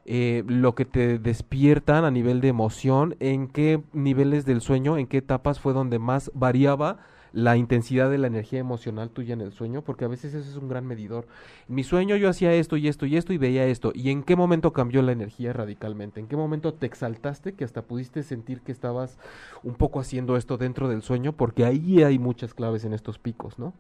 [0.06, 5.08] eh, lo que te despiertan a nivel de emoción, en qué niveles del sueño, en
[5.08, 6.98] qué etapas fue donde más variaba
[7.32, 10.56] la intensidad de la energía emocional tuya en el sueño, porque a veces eso es
[10.56, 11.28] un gran medidor.
[11.68, 14.24] En mi sueño yo hacía esto y esto y esto y veía esto, y en
[14.24, 18.62] qué momento cambió la energía radicalmente, en qué momento te exaltaste que hasta pudiste sentir
[18.62, 19.18] que estabas
[19.64, 23.60] un poco haciendo esto dentro del sueño, porque ahí hay muchas claves en estos picos,
[23.60, 23.74] ¿no?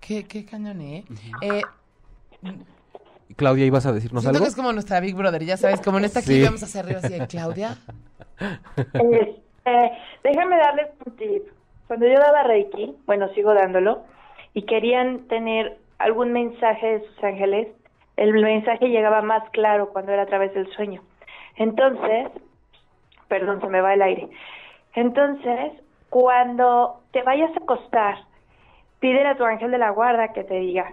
[0.00, 1.04] Qué, qué cañón, ¿eh?
[1.42, 1.62] eh
[3.36, 4.44] Claudia, ¿ibas a decirnos Siento algo?
[4.44, 6.42] que es como nuestra Big Brother, ya sabes, como en esta aquí Sí.
[6.44, 7.76] vamos hacia arriba así de Claudia.
[8.94, 11.42] Este, déjame darles un tip.
[11.86, 14.02] Cuando yo daba Reiki, bueno, sigo dándolo,
[14.52, 17.68] y querían tener algún mensaje de sus ángeles,
[18.16, 21.02] el mensaje llegaba más claro cuando era a través del sueño.
[21.56, 22.28] Entonces,
[23.28, 24.28] perdón, se me va el aire.
[24.94, 25.72] Entonces,
[26.10, 28.16] cuando te vayas a acostar,
[29.00, 30.92] pídele a tu ángel de la guarda que te diga,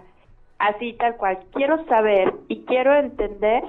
[0.62, 3.62] así tal cual, quiero saber y quiero entender.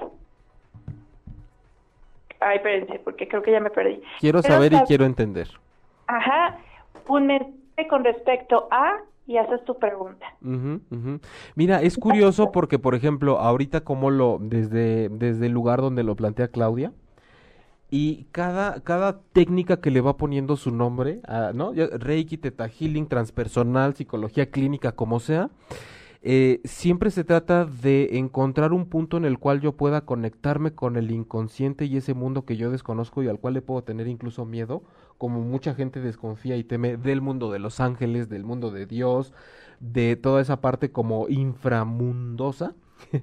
[2.39, 4.01] Ay, espérense, porque creo que ya me perdí.
[4.19, 5.47] Quiero saber y quiero entender.
[6.07, 6.59] Ajá,
[7.07, 10.25] un mensaje con respecto a y haces tu pregunta.
[10.41, 11.19] Ujú, ujú.
[11.55, 16.15] Mira, es curioso porque, por ejemplo, ahorita como lo, desde, desde el lugar donde lo
[16.15, 16.91] plantea Claudia,
[17.89, 21.73] y cada, cada técnica que le va poniendo su nombre, a- ¿no?
[21.73, 25.49] Ya, Reiki, Teta Healing, transpersonal, psicología clínica, como sea,
[26.25, 30.95] eh, siempre se trata de encontrar un punto en el cual yo pueda conectarme con
[30.95, 34.45] el inconsciente y ese mundo que yo desconozco y al cual le puedo tener incluso
[34.45, 34.83] miedo,
[35.17, 39.33] como mucha gente desconfía y teme del mundo de los ángeles, del mundo de Dios,
[39.81, 42.73] de toda esa parte como inframundosa.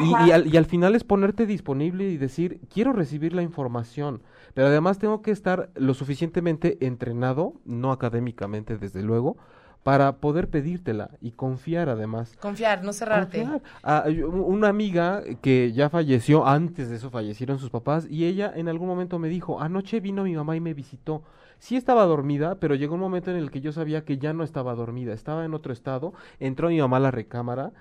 [0.00, 4.22] Y, y al, y al final es ponerte disponible y decir, quiero recibir la información,
[4.54, 9.36] pero además tengo que estar lo suficientemente entrenado, no académicamente desde luego,
[9.82, 12.36] para poder pedírtela y confiar además.
[12.40, 13.40] Confiar, no cerrarte.
[13.40, 13.62] Confiar.
[13.82, 18.68] Ah, una amiga que ya falleció, antes de eso fallecieron sus papás, y ella en
[18.68, 21.22] algún momento me dijo, anoche vino mi mamá y me visitó.
[21.58, 24.44] Sí estaba dormida, pero llegó un momento en el que yo sabía que ya no
[24.44, 27.72] estaba dormida, estaba en otro estado, entró mi mamá a la recámara,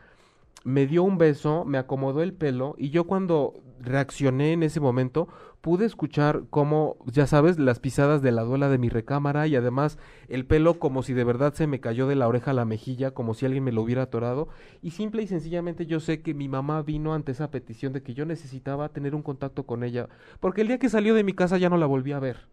[0.64, 5.30] me dio un beso, me acomodó el pelo, y yo cuando reaccioné en ese momento,
[5.62, 9.98] pude escuchar como, ya sabes, las pisadas de la duela de mi recámara y además
[10.30, 13.12] el pelo como si de verdad se me cayó de la oreja a la mejilla,
[13.12, 14.48] como si alguien me lo hubiera atorado.
[14.82, 18.14] Y simple y sencillamente yo sé que mi mamá vino ante esa petición de que
[18.14, 20.08] yo necesitaba tener un contacto con ella,
[20.40, 22.48] porque el día que salió de mi casa ya no la volví a ver.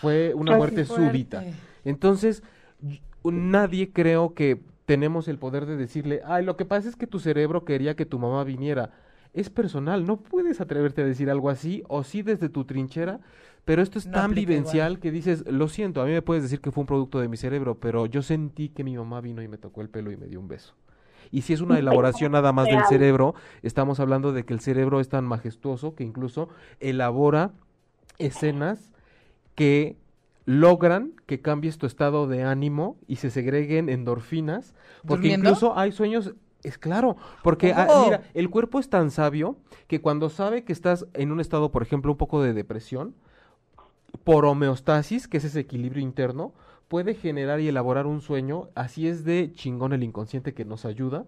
[0.00, 1.10] Fue una muerte fuerte.
[1.10, 1.44] súbita.
[1.84, 2.42] Entonces,
[3.22, 7.18] nadie creo que tenemos el poder de decirle, ay, lo que pasa es que tu
[7.18, 8.90] cerebro quería que tu mamá viniera.
[9.32, 13.20] es personal, no puedes atreverte a decir algo así, o sí desde tu trinchera,
[13.64, 15.00] pero esto es No tan vivencial igual.
[15.00, 17.36] que dices, lo siento, a mí me puedes decir que fue un producto de mi
[17.36, 20.26] cerebro, pero yo sentí que mi mamá vino y me tocó el pelo y me
[20.28, 20.74] dio un beso.
[21.32, 25.00] Y si es una elaboración nada más del cerebro, estamos hablando de que el cerebro
[25.00, 27.50] es tan majestuoso que incluso elabora
[28.18, 28.92] escenas
[29.56, 29.96] que
[30.46, 34.74] logran que cambies tu estado de ánimo y se segreguen endorfinas,
[35.06, 35.48] porque ¿Durmiendo?
[35.50, 38.04] incluso hay sueños, es claro, porque ah, Oh.
[38.04, 41.82] mira, el cuerpo es tan sabio que cuando sabe que estás en un estado, por
[41.82, 43.14] ejemplo, un poco de depresión,
[44.22, 46.52] por homeostasis, que es ese equilibrio interno,
[46.88, 51.24] puede generar y elaborar un sueño, así es de chingón el inconsciente que nos ayuda,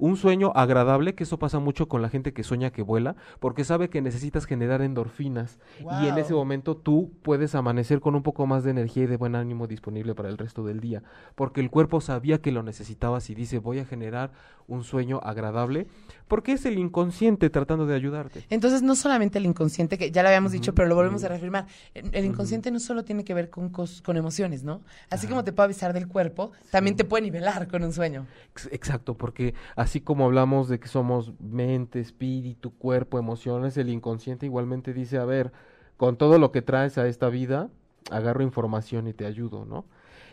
[0.00, 3.64] un sueño agradable, que eso pasa mucho con la gente que sueña que vuela, porque
[3.64, 5.58] sabe que necesitas generar endorfinas
[6.02, 9.16] y en ese momento tú puedes amanecer con un poco más de energía y de
[9.16, 11.02] buen ánimo disponible para el resto del día,
[11.34, 14.32] porque el cuerpo sabía que lo necesitabas y dice voy a generar
[14.66, 15.88] un sueño agradable,
[16.28, 18.44] porque es el inconsciente tratando de ayudarte.
[18.50, 21.66] Entonces, no solamente el inconsciente, que ya lo habíamos dicho, pero lo volvemos a reafirmar.
[21.92, 24.80] El, inconsciente no solo tiene que ver con, cos- con emociones, ¿no?
[25.10, 28.26] Así como te puede avisar del cuerpo, también te puede nivelar con un sueño.
[28.52, 34.46] Ex- Exacto, porque así como hablamos de que somos mente, espíritu, cuerpo, emociones, el inconsciente
[34.46, 35.50] igualmente dice, a ver,
[35.96, 37.68] con todo lo que traes a esta vida,
[38.12, 39.84] agarro información y te ayudo, ¿no?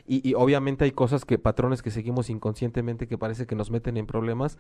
[0.06, 3.98] Y, y obviamente hay cosas que, patrones que seguimos inconscientemente que parece que nos meten
[3.98, 4.60] en problemas,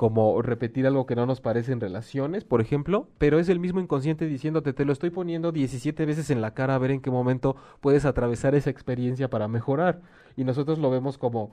[0.00, 3.80] como repetir algo que no nos parece en relaciones, por ejemplo, pero es el mismo
[3.80, 7.10] inconsciente diciéndote, te lo estoy poniendo 17 veces en la cara a ver en qué
[7.10, 10.00] momento puedes atravesar esa experiencia para mejorar.
[10.36, 11.52] Y nosotros lo vemos como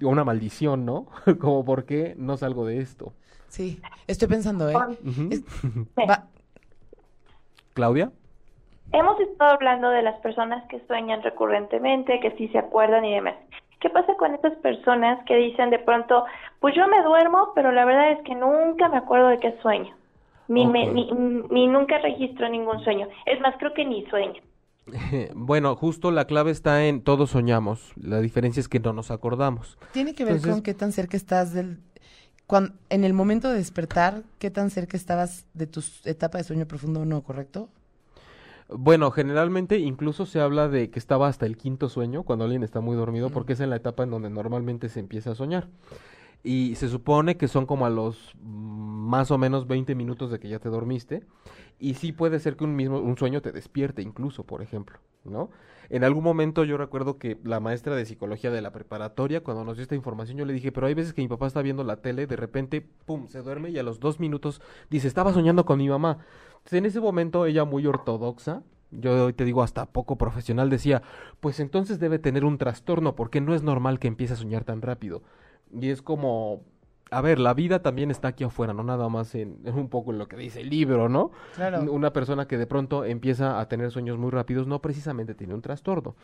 [0.00, 1.06] una maldición, ¿no?
[1.40, 3.12] como, ¿por qué no salgo de esto?
[3.48, 4.74] Sí, estoy pensando, ¿eh?
[4.76, 5.28] Ujú.
[5.30, 6.06] Es- Sí.
[6.08, 6.24] va-
[7.74, 8.10] Claudia.
[8.92, 13.34] Hemos estado hablando de las personas que sueñan recurrentemente, que sí se acuerdan y demás.
[13.80, 16.24] ¿Qué pasa con esas personas que dicen de pronto,
[16.60, 19.94] pues yo me duermo, pero la verdad es que nunca me acuerdo de qué sueño?
[20.48, 21.10] Ni, me- ni,
[21.50, 23.08] ni nunca registro ningún sueño.
[23.26, 24.40] Es más, creo que ni sueño.
[25.34, 27.92] Bueno, justo la clave está en todos soñamos.
[27.96, 29.78] La diferencia es que no nos acordamos.
[29.92, 31.78] tiene que ver Entonces- con qué tan cerca estás del...
[32.46, 36.66] Cuan- en el momento de despertar, qué tan cerca estabas de tu etapa de sueño
[36.66, 37.70] profundo o no, ¿correcto?
[38.68, 42.80] Bueno, generalmente incluso se habla de que estaba hasta el quinto sueño cuando alguien está
[42.80, 45.68] muy dormido porque es en la etapa en donde normalmente se empieza a soñar.
[46.44, 50.38] Y se supone que son como a los mm, más o menos 20 minutos de
[50.38, 51.24] que ya te dormiste.
[51.80, 55.50] Y sí puede ser que un mismo un sueño te despierte incluso, por ejemplo, ¿no?
[55.90, 59.76] En algún momento yo recuerdo que la maestra de psicología de la preparatoria, cuando nos
[59.76, 61.96] dio esta información, yo le dije, pero hay veces que mi papá está viendo la
[61.96, 65.78] tele, de repente, pum, se duerme y a los dos minutos dice, estaba soñando con
[65.78, 66.18] mi mamá.
[66.70, 71.02] En ese momento ella muy ortodoxa, yo hoy te digo hasta poco profesional, decía,
[71.40, 74.80] pues entonces debe tener un trastorno porque no es normal que empiece a soñar tan
[74.82, 75.22] rápido.
[75.80, 76.62] Y es como,
[77.10, 80.12] a ver, la vida también está aquí afuera, no nada más en, en un poco
[80.12, 81.30] en lo que dice el libro, ¿no?
[81.54, 81.90] Claro.
[81.92, 85.62] Una persona que de pronto empieza a tener sueños muy rápidos no precisamente tiene un
[85.62, 86.16] trastorno.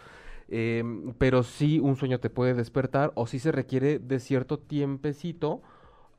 [0.53, 0.83] Eh,
[1.19, 5.63] pero sí un sueño te puede despertar o sí se requiere de cierto tiempecito.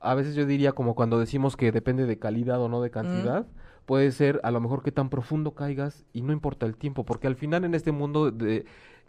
[0.00, 3.46] A veces yo diría como cuando decimos que depende de calidad o no de cantidad.
[3.84, 7.26] Puede ser a lo mejor que tan profundo caigas y no importa el tiempo, porque
[7.26, 8.64] al final en este mundo de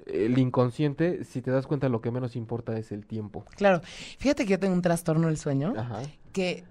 [0.05, 3.45] el inconsciente, si te das cuenta, lo que menos importa es el tiempo.
[3.55, 3.81] Claro.
[4.17, 5.73] Fíjate que yo tengo un trastorno del sueño.
[5.77, 6.01] Ajá.
[6.31, 6.63] que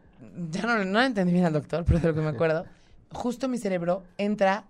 [0.50, 2.64] ya no, no lo entendí bien al doctor, pero de lo que me acuerdo,
[3.12, 4.64] justo mi cerebro entra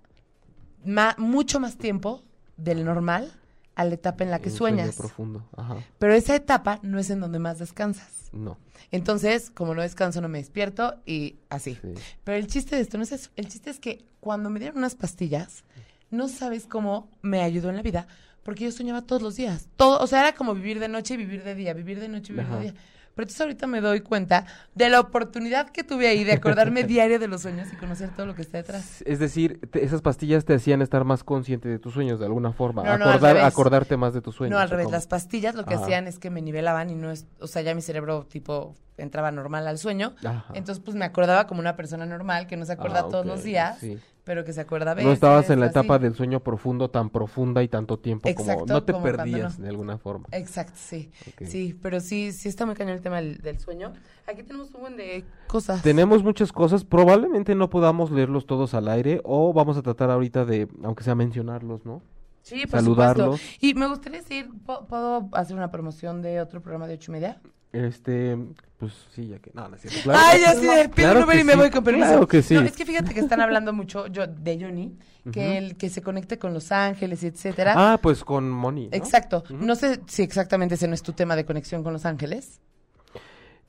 [0.84, 2.22] ma- mucho más tiempo
[2.56, 3.32] del normal
[3.74, 4.96] a la etapa en la que Un sueño sueñas.
[4.96, 5.44] profundo.
[5.56, 5.76] Ajá.
[5.98, 8.28] Pero esa etapa no es en donde más descansas.
[8.32, 8.58] No.
[8.90, 11.76] Entonces, como no descanso, no me despierto y así.
[11.80, 11.94] Sí.
[12.24, 13.30] Pero el chiste de esto no es eso.
[13.36, 15.64] El chiste es que cuando me dieron unas pastillas,
[16.10, 18.06] no sabes cómo me ayudó en la vida,
[18.42, 19.68] porque yo soñaba todos los días.
[19.76, 22.32] Todo, o sea, era como vivir de noche y vivir de día, vivir de noche
[22.32, 22.56] y vivir Ajá.
[22.56, 22.74] de día.
[23.14, 27.18] Pero entonces ahorita me doy cuenta de la oportunidad que tuve ahí de acordarme diario
[27.18, 29.02] de los sueños y conocer todo lo que está detrás.
[29.06, 32.52] Es decir, te- esas pastillas te hacían estar más consciente de tus sueños de alguna
[32.54, 34.54] forma, No, no, al acordar, acordarte más de tus sueños.
[34.56, 35.82] No, al ¿o revés, las pastillas lo que Ajá.
[35.84, 39.30] hacían es que me nivelaban y no es, o sea, ya mi cerebro tipo entraba
[39.30, 40.14] normal al sueño.
[40.24, 40.46] Ajá.
[40.54, 43.42] Entonces, pues me acordaba como una persona normal que no se acuerda Ah, todos los
[43.42, 43.98] días, sí.
[44.24, 45.06] Pero que se acuerda veces.
[45.06, 45.72] No estabas en la así.
[45.78, 49.64] etapa del sueño profundo tan profunda y tanto tiempo como no te como perdías no.
[49.64, 50.26] de alguna forma.
[50.32, 51.10] Exacto, sí.
[51.44, 53.92] Sí, pero sí, sí está muy cañón el tema del, del sueño.
[54.26, 55.82] Aquí tenemos un buen de cosas.
[55.82, 60.44] Tenemos muchas cosas, probablemente no podamos leerlos todos al aire o vamos a tratar ahorita
[60.44, 62.02] de, aunque sea mencionarlos, ¿no?
[62.42, 63.40] sí, por saludarlos.
[63.40, 63.66] supuesto.
[63.66, 67.14] Y me gustaría decir, ¿po- ¿puedo hacer una promoción de otro programa de ocho y
[67.14, 67.40] media?
[67.72, 68.36] Este,
[68.78, 69.50] pues sí, ya que...
[69.54, 70.00] No, no es cierto.
[70.02, 72.06] Claro Ay, ya sí, pido claro un número que y me sí, voy con permiso.
[72.08, 72.54] claro que sí.
[72.54, 74.94] No, es que fíjate que están hablando mucho yo, de Johnny,
[75.32, 77.72] que el que se conecte con Los Ángeles y etcétera.
[77.76, 78.88] Ah, pues con Moni.
[78.88, 78.96] ¿no?
[78.96, 79.44] Exacto.
[79.50, 82.60] No sé si exactamente ese no es tu tema de conexión con Los Ángeles.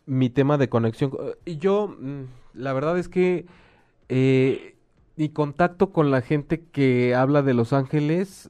[0.06, 1.10] mi tema de conexión.
[1.12, 2.24] co- Y yo, mm,
[2.56, 3.46] La verdad es que
[4.10, 4.76] eh,
[5.16, 8.50] mi contacto con la gente que habla de Los Ángeles,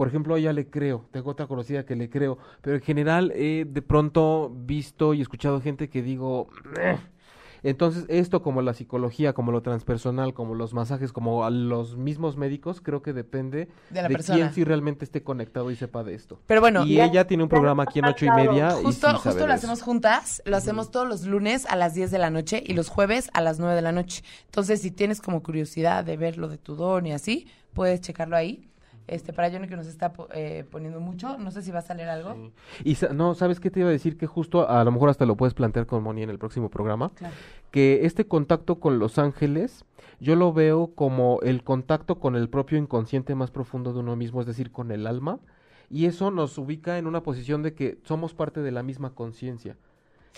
[0.00, 3.32] por ejemplo, a ella le creo, tengo otra conocida que le creo, pero en general
[3.36, 6.48] he de pronto visto y escuchado gente que digo...
[6.64, 6.96] "Meh".
[7.62, 12.38] Entonces, esto como la psicología, como lo transpersonal, como los masajes, como a los mismos
[12.38, 14.38] médicos, creo que depende De la de persona.
[14.38, 16.40] quién sí realmente esté conectado y sepa de esto.
[16.46, 18.70] Pero bueno, y ya- ella tiene un programa aquí en ocho y media.
[18.70, 19.84] Justo, justo lo hacemos eso.
[19.84, 23.28] juntas, lo hacemos todos los lunes a las 10 de la noche y los jueves
[23.34, 24.24] a las 9 de la noche.
[24.46, 28.36] Entonces, si tienes como curiosidad de ver lo de tu don y así, puedes checarlo
[28.36, 28.69] ahí.
[29.06, 32.06] Este, para Johnny que nos está eh, poniendo mucho, no sé si va a salir
[32.08, 32.34] algo.
[32.34, 32.52] Sí.
[32.84, 34.16] Y sa- no, ¿sabes qué te iba a decir?
[34.16, 37.10] Que justo a lo mejor hasta lo puedes plantear con Moni en el próximo programa.
[37.16, 37.34] Claro.
[37.72, 39.84] Que este contacto con los ángeles,
[40.20, 44.40] yo lo veo como el contacto con el propio inconsciente más profundo de uno mismo,
[44.40, 45.40] es decir, con el alma.
[45.88, 49.76] Y eso nos ubica en una posición de que somos parte de la misma conciencia.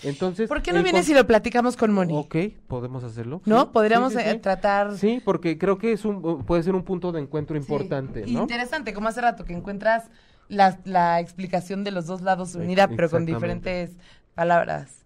[0.01, 0.49] Entonces.
[0.49, 2.13] ¿Por qué no vienes y lo platicamos con Moni?
[2.15, 2.35] Ok,
[2.67, 3.41] podemos hacerlo.
[3.45, 3.63] ¿No?
[3.63, 4.97] Sí, Podríamos sí, sí, eh, tratar...
[4.97, 8.41] Sí, porque creo que es un, puede ser un punto de encuentro importante, ¿no?
[8.41, 10.09] Interesante, como hace rato que encuentras
[10.49, 13.91] la, la explicación de los dos lados unida, pero con diferentes
[14.35, 15.05] palabras.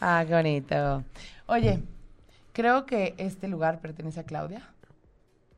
[0.00, 1.04] Ah, qué bonito.
[1.46, 1.82] Oye,
[2.52, 4.68] creo que este lugar pertenece a Claudia.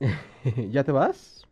[0.70, 1.43] ¿Ya te vas?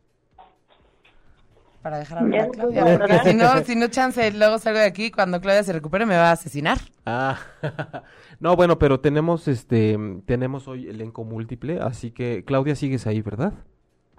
[1.83, 2.99] Para dejar hablar a Claudia.
[2.99, 6.17] Porque si no, si no chance, luego salgo de aquí, cuando Claudia se recupere me
[6.17, 6.79] va a asesinar.
[7.05, 7.39] Ah,
[8.41, 13.55] no, bueno, pero tenemos este, tenemos hoy elenco múltiple, así que Claudia sigues ahí, ¿verdad?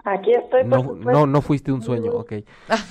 [0.04, 2.32] Aquí estoy, por No, no, no fuiste un sueño, ok.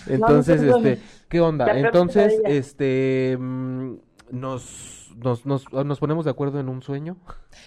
[0.07, 1.77] Entonces, no, no, este, ¿qué onda?
[1.77, 3.93] Entonces, este, mm,
[4.33, 7.17] nos, nos, nos, nos ponemos de acuerdo en un sueño.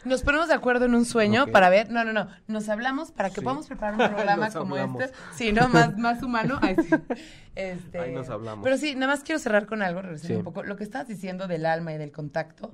[0.05, 3.29] Nos ponemos de acuerdo en un sueño para ver, no, no, no, nos hablamos para
[3.31, 3.41] que Sí.
[3.43, 5.03] podamos preparar un programa como hablamos.
[5.03, 6.59] este, sí, no, más, más humano.
[6.63, 6.91] Ay, sí.
[7.55, 8.65] Este, Ahí nos hablamos.
[8.65, 10.39] Pero sí, nada más quiero cerrar con algo, regresando Sí.
[10.39, 12.73] un poco, lo que estabas diciendo del alma y del contacto.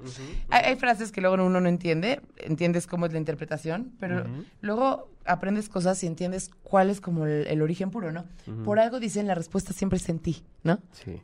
[0.49, 4.25] Hay, hay frases que luego uno no entiende, entiendes cómo es la interpretación, pero
[4.63, 8.25] luego aprendes cosas y entiendes cuál es como el, el origen puro, ¿no?
[8.65, 10.79] Por algo dicen la respuesta siempre es en ti, ¿no?
[10.93, 11.21] Sí,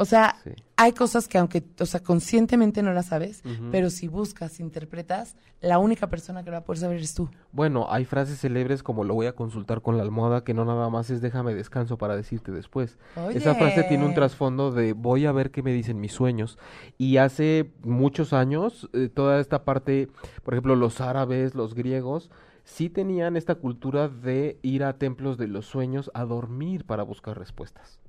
[0.00, 0.52] O sea, sí.
[0.78, 5.78] hay cosas que aunque, o sea, conscientemente no las sabes, pero si buscas, interpretas, la
[5.78, 7.28] única persona que lo va a poder saber eres tú.
[7.52, 10.88] Bueno, hay frases célebres como lo voy a consultar con la almohada, que no nada
[10.88, 12.96] más es déjame descanso para decirte después.
[13.34, 16.56] Esa frase tiene un trasfondo de voy a ver qué me dicen mis sueños.
[16.96, 20.08] Y hace muchos años, eh, toda esta parte,
[20.42, 22.30] por ejemplo, los árabes, los griegos,
[22.64, 27.38] sí tenían esta cultura de ir a templos de los sueños a dormir para buscar
[27.38, 28.00] respuestas.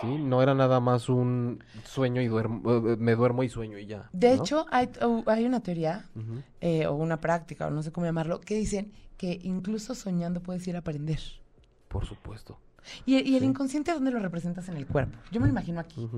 [0.00, 0.06] ¿Sí?
[0.06, 4.10] No era nada más un sueño y duermo, eh, me duermo y sueño y ya.
[4.12, 4.42] De ¿no?
[4.42, 4.90] hecho, hay,
[5.26, 6.04] hay una teoría,
[6.60, 10.66] eh, o una práctica, o no sé cómo llamarlo, que dicen que incluso soñando puedes
[10.66, 11.20] ir a aprender.
[11.88, 12.58] Por supuesto.
[13.06, 13.46] ¿Y, y el Sí.
[13.46, 15.16] inconsciente dónde lo representas en el cuerpo?
[15.30, 16.08] Yo me lo imagino aquí.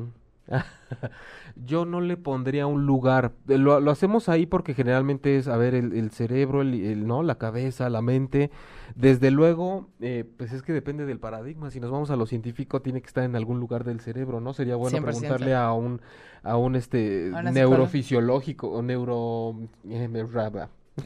[1.56, 3.32] Yo no le pondría un lugar.
[3.46, 7.22] Lo, lo hacemos ahí porque generalmente es, a ver, el, el cerebro, el, el- ¿no?
[7.22, 8.50] La cabeza, la mente.
[8.94, 11.70] Desde luego, eh, pues es que depende del paradigma.
[11.70, 14.52] Si nos vamos a lo científico, tiene que estar en algún lugar del cerebro, ¿no?
[14.52, 15.02] Sería bueno 100%.
[15.02, 16.00] preguntarle a un,
[16.42, 19.56] a un este, A neurofisiológico o neuro...
[19.88, 20.08] eh.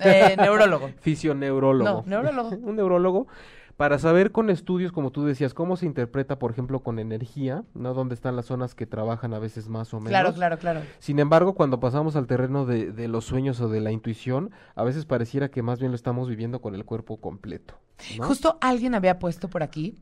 [0.01, 0.91] Eh, neurólogo.
[1.01, 1.85] Fisioneurólogo.
[1.91, 2.51] No, neurólogo.
[2.63, 3.27] un neurólogo
[3.81, 7.95] para saber con estudios, como tú decías, cómo se interpreta, por ejemplo, con energía, ¿no?
[7.95, 10.11] Dónde están las zonas que trabajan a veces más o menos.
[10.11, 10.83] Claro, claro, claro.
[10.99, 14.85] Sin embargo, cuando pasamos al terreno de, de los sueños o de la intuición, a
[14.85, 17.73] veces pareciera que más bien lo estamos viviendo con el cuerpo completo.
[18.19, 18.27] ¿no?
[18.27, 19.97] Justo alguien había puesto por aquí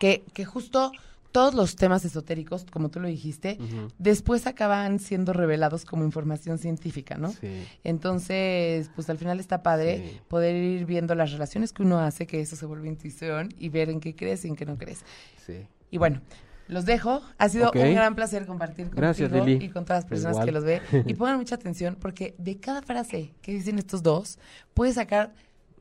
[0.00, 0.90] que, que justo
[1.32, 3.58] todos los temas esotéricos, como tú lo dijiste,
[3.98, 7.30] después acaban siendo revelados como información científica, ¿no?
[7.30, 7.64] Sí.
[7.84, 10.20] Entonces, pues al final está padre Sí.
[10.28, 13.90] poder ir viendo las relaciones que uno hace, que eso se vuelve intuición, y ver
[13.90, 15.04] en qué crees y en qué no crees.
[15.46, 15.66] Sí.
[15.90, 16.20] Y bueno,
[16.68, 17.20] los dejo.
[17.38, 19.64] Ha sido un gran placer compartir contigo Gracias, Lili.
[19.64, 20.46] y con todas las personas Igual.
[20.46, 20.80] que los ve.
[21.06, 24.38] Y pongan mucha atención porque de cada frase que dicen estos dos,
[24.74, 25.32] puedes sacar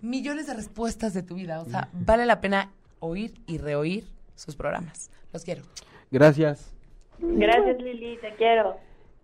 [0.02, 1.62] millones de respuestas de tu vida.
[1.62, 5.10] O sea, vale la pena oír y reoír sus programas.
[5.34, 5.62] Los quiero.
[6.12, 6.74] Gracias.
[7.20, 8.78] Gracias, Lili, te quiero.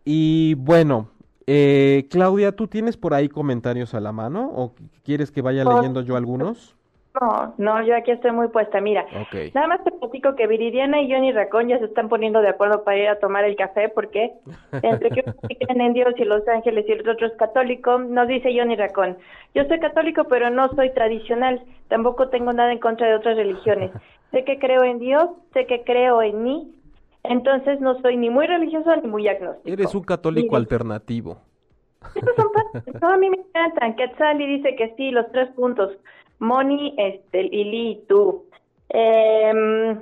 [0.03, 1.09] Y bueno,
[1.47, 6.01] eh, Claudia, ¿tú tienes por ahí comentarios a la mano o quieres que vaya leyendo
[6.01, 6.75] yo algunos?
[7.21, 8.81] No, no, yo aquí estoy muy puesta.
[8.81, 9.05] Mira,
[9.53, 12.83] nada más te platico que Viridiana y Johnny Racón ya se están poniendo de acuerdo
[12.83, 14.31] para ir a tomar el café porque
[14.81, 17.97] entre que unos sí creen en Dios y los ángeles y el otro es católico,
[17.99, 19.17] nos dice Johnny Racón,
[19.53, 23.91] yo soy católico pero no soy tradicional, tampoco tengo nada en contra de otras religiones.
[24.31, 26.75] Sé que creo en Dios, sé que creo en mí,
[27.23, 29.69] entonces no soy ni muy religioso ni muy agnóstico.
[29.69, 31.37] Eres un católico alternativo.
[32.13, 33.01] Estos son padres.
[33.01, 33.95] No, a mí me encantan.
[33.95, 35.91] Quetzali dice que sí, los tres puntos.
[36.39, 38.45] Moni, este, Lili y tú.
[38.89, 39.99] Em,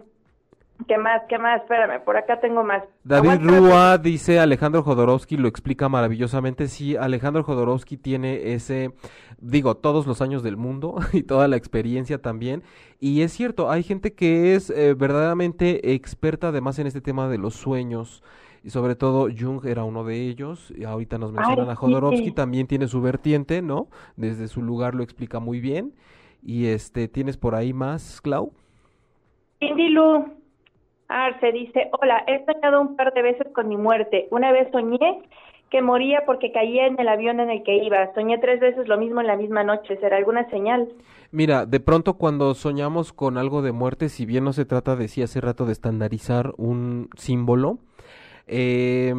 [0.87, 1.21] ¿Qué más?
[1.29, 1.61] ¿Qué más?
[1.61, 2.83] Espérame, por acá tengo más.
[3.03, 3.59] David Aguántame.
[3.59, 6.67] Rúa dice Alejandro Jodorowsky lo explica maravillosamente.
[6.67, 8.91] Sí, Alejandro Jodorowsky tiene ese,
[9.39, 12.63] digo, todos los años del mundo y toda la experiencia también.
[12.99, 17.37] Y es cierto, hay gente que es eh, verdaderamente experta además en este tema de
[17.37, 18.23] los sueños.
[18.63, 20.73] Y sobre todo Jung era uno de ellos.
[20.75, 21.77] Y ahorita nos mencionan a sí.
[21.77, 23.87] Jodorowsky, también tiene su vertiente, ¿no?
[24.15, 25.93] Desde su lugar lo explica muy bien.
[26.45, 28.51] Y este, ¿tienes por ahí más, Clau?
[29.59, 30.25] Cindy Lu
[31.07, 34.27] Arce dice, hola, he soñado un par de veces con mi muerte.
[34.31, 35.21] Una vez soñé
[35.69, 38.13] que moría porque caía en el avión en el que iba.
[38.13, 39.97] Soñé tres veces lo mismo en la misma noche.
[39.97, 40.87] ¿Será alguna señal?
[41.31, 45.07] Mira, de pronto cuando soñamos con algo de muerte, si bien no se trata de
[45.07, 47.79] sí hace rato de estandarizar un símbolo,
[48.45, 49.13] eh,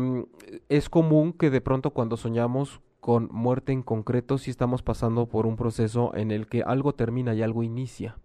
[0.69, 5.45] es común que de pronto cuando soñamos con muerte en concreto, sí estamos pasando por
[5.45, 8.17] un proceso en el que algo termina y algo inicia.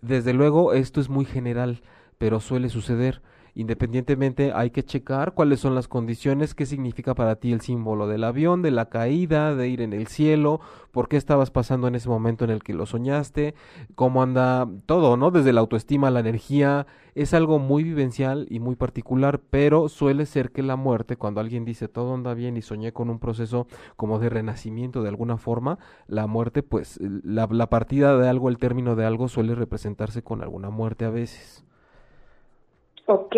[0.00, 1.80] Desde luego, esto es muy general,
[2.18, 3.22] pero suele suceder.
[3.60, 8.24] Independientemente, hay que checar cuáles son las condiciones, qué significa para ti el símbolo del
[8.24, 12.08] avión, de la caída, de ir en el cielo, por qué estabas pasando en ese
[12.08, 13.54] momento en el que lo soñaste,
[13.96, 15.30] cómo anda todo, ¿no?
[15.30, 20.52] Desde la autoestima, la energía, es algo muy vivencial y muy particular, pero suele ser
[20.52, 24.18] que la muerte, cuando alguien dice todo anda bien y soñé con un proceso como
[24.18, 28.96] de renacimiento de alguna forma, la muerte, pues la, la partida de algo, el término
[28.96, 31.66] de algo suele representarse con alguna muerte a veces.
[33.10, 33.34] Ok.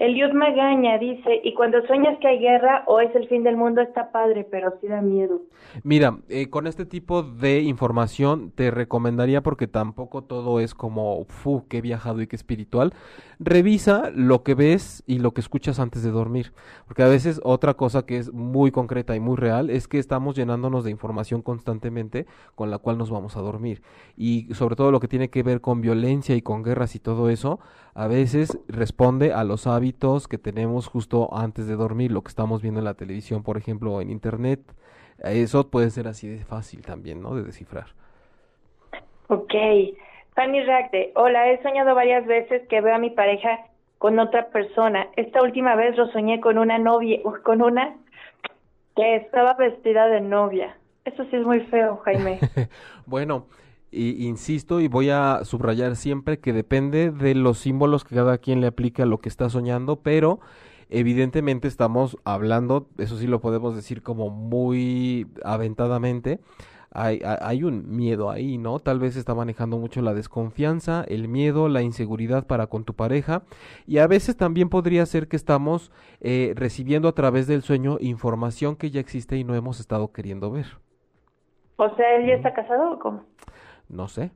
[0.00, 3.82] Eliud Magaña dice, y cuando sueñas que hay guerra o es el fin del mundo
[3.82, 5.42] está padre, pero sí da miedo.
[5.84, 11.66] Mira, eh, con este tipo de información te recomendaría porque tampoco todo es como, fu,
[11.68, 12.94] qué viajado y qué espiritual.
[13.38, 16.54] Revisa lo que ves y lo que escuchas antes de dormir,
[16.86, 20.34] porque a veces otra cosa que es muy concreta y muy real es que estamos
[20.34, 22.24] llenándonos de información constantemente
[22.54, 23.82] con la cual nos vamos a dormir.
[24.16, 27.28] Y sobre todo lo que tiene que ver con violencia y con guerras y todo
[27.28, 27.60] eso,
[27.92, 29.89] a veces responde a los hábitos
[30.28, 33.94] que tenemos justo antes de dormir, lo que estamos viendo en la televisión, por ejemplo,
[33.94, 34.60] o en internet.
[35.18, 37.34] Eso puede ser así de fácil también, ¿no?
[37.34, 37.86] De descifrar.
[39.28, 39.54] Ok.
[40.34, 43.58] Fanny Ragde, hola, he soñado varias veces que veo a mi pareja
[43.98, 45.08] con otra persona.
[45.16, 47.96] Esta última vez lo soñé con una novia, con una
[48.96, 50.76] que estaba vestida de novia.
[51.04, 52.38] Eso sí es muy feo, Jaime.
[53.06, 53.46] bueno,
[53.90, 58.60] y, insisto y voy a subrayar siempre que depende de los símbolos que cada quien
[58.60, 60.40] le aplica a lo que está soñando, pero
[60.88, 66.40] evidentemente estamos hablando, eso sí lo podemos decir como muy aventadamente,
[66.92, 68.80] hay, hay, un miedo ahí, ¿no?
[68.80, 73.42] Tal vez está manejando mucho la desconfianza, el miedo, la inseguridad para con tu pareja
[73.86, 78.74] y a veces también podría ser que estamos eh, recibiendo a través del sueño información
[78.74, 80.66] que ya existe y no hemos estado queriendo ver.
[81.76, 83.22] O sea, ¿él ya está casado o cómo?
[83.90, 84.30] No sé.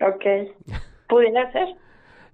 [0.00, 0.24] Ok.
[1.08, 1.68] ¿Pudiera ser?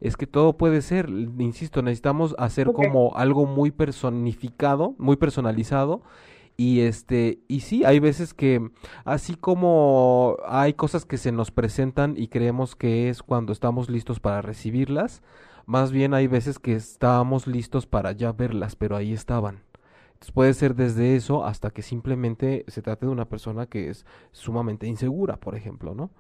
[0.01, 2.85] Es que todo puede ser, insisto, necesitamos hacer okay.
[2.85, 6.03] como algo muy personificado, muy personalizado
[6.57, 8.71] y este y sí hay veces que
[9.05, 14.21] así como hay cosas que se nos presentan y creemos que es cuando estamos listos
[14.21, 15.23] para recibirlas
[15.67, 19.61] más bien hay veces que estábamos listos para ya verlas pero ahí estaban
[20.17, 24.05] entonces puede ser desde eso hasta que simplemente se trate de una persona que es
[24.33, 26.11] sumamente insegura por ejemplo no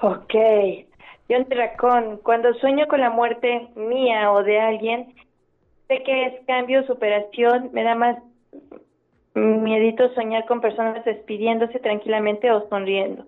[0.00, 0.34] Ok.
[1.28, 5.14] John Racón, cuando sueño con la muerte mía o de alguien,
[5.88, 8.16] sé que es cambio, superación, me da más
[9.34, 13.26] miedito soñar con personas despidiéndose tranquilamente o sonriendo.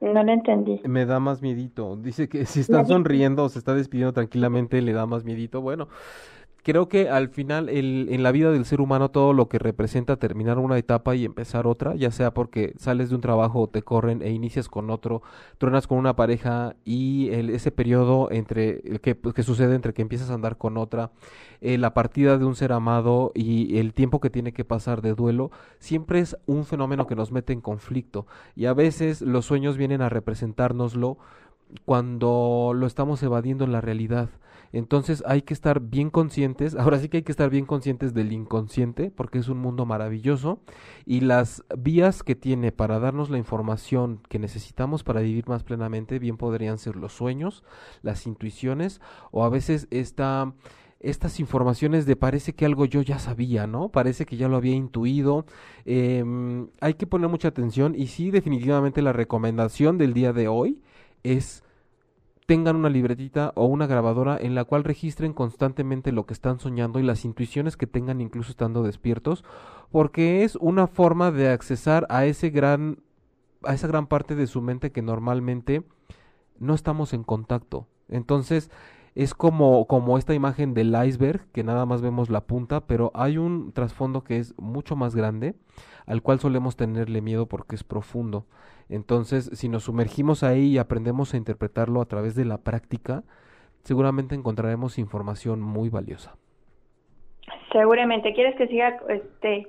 [0.00, 0.80] No lo entendí.
[0.84, 1.96] Me da más miedito.
[1.96, 5.60] Dice que si están sonriendo o se está despidiendo tranquilamente, le da más miedito.
[5.60, 5.86] Bueno,
[6.62, 10.16] creo que al final el, en la vida del ser humano todo lo que representa
[10.16, 13.82] terminar una etapa y empezar otra, ya sea porque sales de un trabajo o te
[13.82, 15.22] corren e inicias con otro,
[15.58, 19.92] truenas con una pareja y el, ese periodo entre el que, pues, que sucede entre
[19.92, 21.10] que empiezas a andar con otra,
[21.60, 25.14] eh, la partida de un ser amado y el tiempo que tiene que pasar de
[25.14, 29.76] duelo, siempre es un fenómeno que nos mete en conflicto y a veces los sueños
[29.76, 31.18] vienen a representárnoslo
[31.84, 34.28] cuando lo estamos evadiendo en la realidad.
[34.72, 38.32] Entonces hay que estar bien conscientes, ahora sí que hay que estar bien conscientes del
[38.32, 40.60] inconsciente, porque es un mundo maravilloso,
[41.04, 46.18] y las vías que tiene para darnos la información que necesitamos para vivir más plenamente,
[46.18, 47.62] bien podrían ser los sueños,
[48.02, 49.00] las intuiciones,
[49.30, 50.52] o a veces esta
[51.02, 53.88] estas informaciones de parece que algo yo ya sabía, ¿no?
[53.88, 55.44] Parece que ya lo había intuido.
[55.84, 56.24] Eh,
[56.80, 60.80] hay que poner mucha atención y sí, definitivamente la recomendación del día de hoy
[61.24, 61.64] es
[62.46, 66.98] tengan una libretita o una grabadora en la cual registren constantemente lo que están soñando
[66.98, 69.44] y las intuiciones que tengan incluso estando despiertos,
[69.90, 72.98] porque es una forma de accesar a ese gran
[73.64, 75.84] a esa gran parte de su mente que normalmente
[76.58, 77.86] no estamos en contacto.
[78.08, 78.70] Entonces,
[79.14, 83.38] es como, como esta imagen del iceberg, que nada más vemos la punta, pero hay
[83.38, 85.54] un trasfondo que es mucho más grande,
[86.06, 88.46] al cual solemos tenerle miedo porque es profundo.
[88.88, 93.22] Entonces, si nos sumergimos ahí y aprendemos a interpretarlo a través de la práctica,
[93.82, 96.36] seguramente encontraremos información muy valiosa.
[97.72, 98.34] Seguramente.
[98.34, 99.66] ¿Quieres que siga este,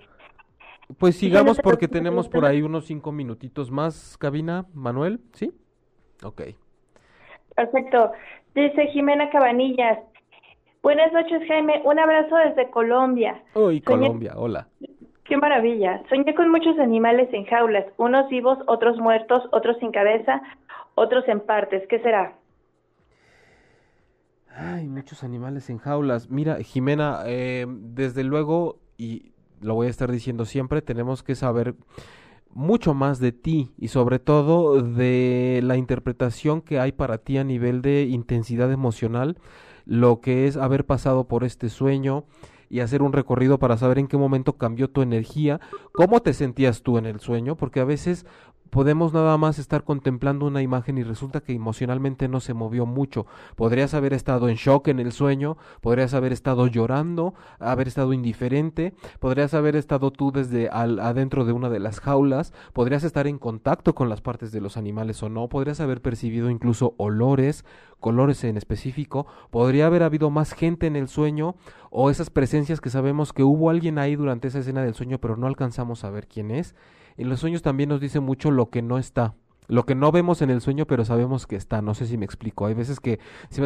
[0.98, 5.52] pues sigamos porque tenemos por ahí unos cinco minutitos más, cabina, Manuel, ¿sí?
[6.24, 6.42] Ok.
[7.56, 8.12] Perfecto.
[8.56, 10.00] Dice Jimena Cabanillas.
[10.82, 11.82] Buenas noches, Jaime.
[11.86, 13.42] Un abrazo desde Colombia.
[13.56, 14.68] Uy, Colombia, hola.
[15.24, 16.04] Qué maravilla.
[16.10, 20.42] Soñé con muchos animales en jaulas, unos vivos, otros muertos, otros sin cabeza,
[20.96, 21.88] otros en partes.
[21.88, 22.36] ¿Qué será?
[24.56, 26.30] Ay, muchos animales en jaulas.
[26.30, 29.32] Mira, Jimena, eh, desde luego, y
[29.62, 31.76] lo voy a estar diciendo siempre, tenemos que saber
[32.54, 37.44] mucho más de ti y sobre todo de la interpretación que hay para ti a
[37.44, 39.38] nivel de intensidad emocional,
[39.86, 42.26] lo que es haber pasado por este sueño
[42.70, 45.60] y hacer un recorrido para saber en qué momento cambió tu energía,
[45.94, 48.26] cómo te sentías tú en el sueño, porque a veces
[48.74, 53.28] podemos nada más estar contemplando una imagen y resulta que emocionalmente no se movió mucho.
[53.56, 58.96] Podrías haber estado en shock en el sueño, podrías haber estado llorando, haber estado indiferente,
[59.20, 63.38] podrías haber estado tú desde al, adentro de una de las jaulas, podrías estar en
[63.38, 67.66] contacto con las partes de los animales o no, podrías haber percibido incluso olores,
[68.00, 71.54] colores en específico, podría haber habido más gente en el sueño
[71.92, 75.38] o esas presencias que sabemos que hubo alguien ahí durante esa escena del sueño pero
[75.38, 76.74] no alcanzamos a ver quién es
[77.18, 79.36] en los sueños también nos dice mucho lo que no está.
[79.68, 81.82] Lo que no vemos en el sueño, pero sabemos que está.
[81.82, 82.66] No sé si me explico.
[82.66, 83.20] Hay veces que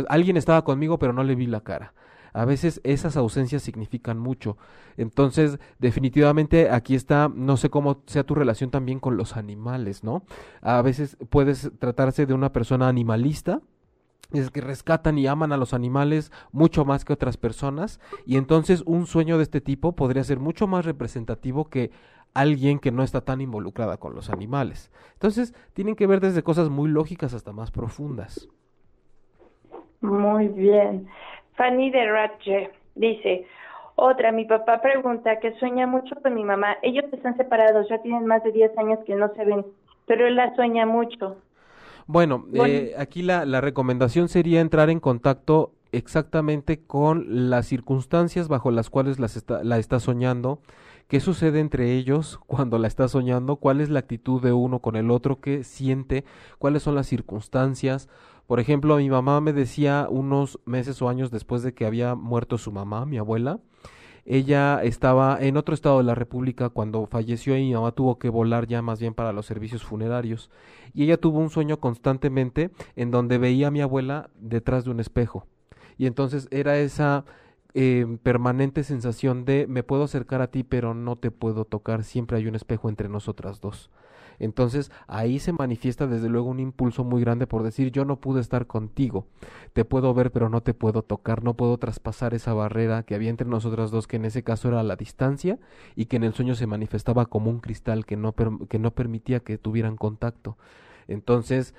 [0.09, 1.93] alguien estaba conmigo, pero no le vi la cara.
[2.33, 4.57] A veces esas ausencias significan mucho.
[4.95, 10.23] Entonces, definitivamente aquí está, no sé cómo sea tu relación también con los animales, ¿no?
[10.61, 13.61] A veces puedes tratarse de una persona animalista,
[14.33, 18.83] es que rescatan y aman a los animales mucho más que otras personas y entonces
[18.85, 21.91] un sueño de este tipo podría ser mucho más representativo que
[22.41, 24.91] alguien que no está tan involucrada con los animales.
[25.13, 28.49] Entonces, tienen que ver desde cosas muy lógicas hasta más profundas.
[30.01, 31.07] Muy bien.
[31.55, 33.47] Fanny de dice,
[33.95, 36.77] otra, mi papá pregunta que sueña mucho con mi mamá.
[36.83, 39.65] Ellos están separados, ya tienen más de 10 años que no se ven,
[40.05, 41.37] pero él la sueña mucho.
[42.05, 48.71] Bueno, Eh, aquí la, la recomendación sería entrar en contacto exactamente con las circunstancias bajo
[48.71, 50.59] las cuales las la está soñando
[51.07, 54.95] qué sucede entre ellos cuando la está soñando, cuál es la actitud de uno con
[54.95, 56.25] el otro, qué siente,
[56.59, 58.09] cuáles son las circunstancias.
[58.45, 62.57] Por ejemplo, mi mamá me decía unos meses o años después de que había muerto
[62.57, 63.59] su mamá, mi abuela,
[64.29, 68.27] ella estaba en otro estado de la República cuando falleció y mi mamá tuvo que
[68.27, 70.51] volar ya más bien para los servicios funerarios.
[70.93, 74.99] Y ella tuvo un sueño constantemente en donde veía a mi abuela detrás de un
[74.99, 75.47] espejo.
[75.97, 77.23] Y entonces era esa
[77.79, 82.37] eh, permanente sensación de me puedo acercar a ti pero no te puedo tocar, siempre
[82.37, 83.91] hay un espejo entre nosotras dos.
[84.39, 88.41] Entonces ahí se manifiesta desde luego un impulso muy grande por decir yo no pude
[88.41, 89.27] estar contigo,
[89.73, 93.29] te puedo ver pero no te puedo tocar, no puedo traspasar esa barrera que había
[93.29, 95.59] entre nosotras dos, que en ese caso era la distancia
[95.95, 99.41] y que en el sueño se manifestaba como un cristal que no, que no permitía
[99.41, 100.57] que tuvieran contacto.
[101.07, 101.73] Entonces,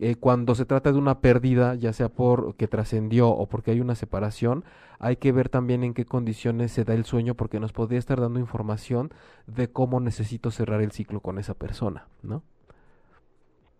[0.00, 3.80] eh, cuando se trata de una pérdida, ya sea por que trascendió o porque hay
[3.80, 4.64] una separación,
[4.98, 8.20] hay que ver también en qué condiciones se da el sueño porque nos podría estar
[8.20, 9.10] dando información
[9.46, 12.42] de cómo necesito cerrar el ciclo con esa persona, ¿no?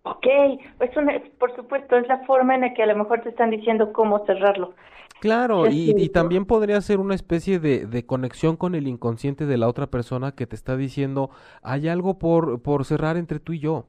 [0.05, 0.27] Ok,
[0.79, 0.91] pues
[1.39, 4.27] por supuesto, es la forma en la que a lo mejor te están diciendo cómo
[4.27, 4.75] cerrarlo.
[5.21, 9.57] Claro, y, y, también podría ser una especie de, de, conexión con el inconsciente de
[9.57, 11.31] la otra persona que te está diciendo,
[11.63, 13.87] hay algo por, por cerrar entre tú y yo.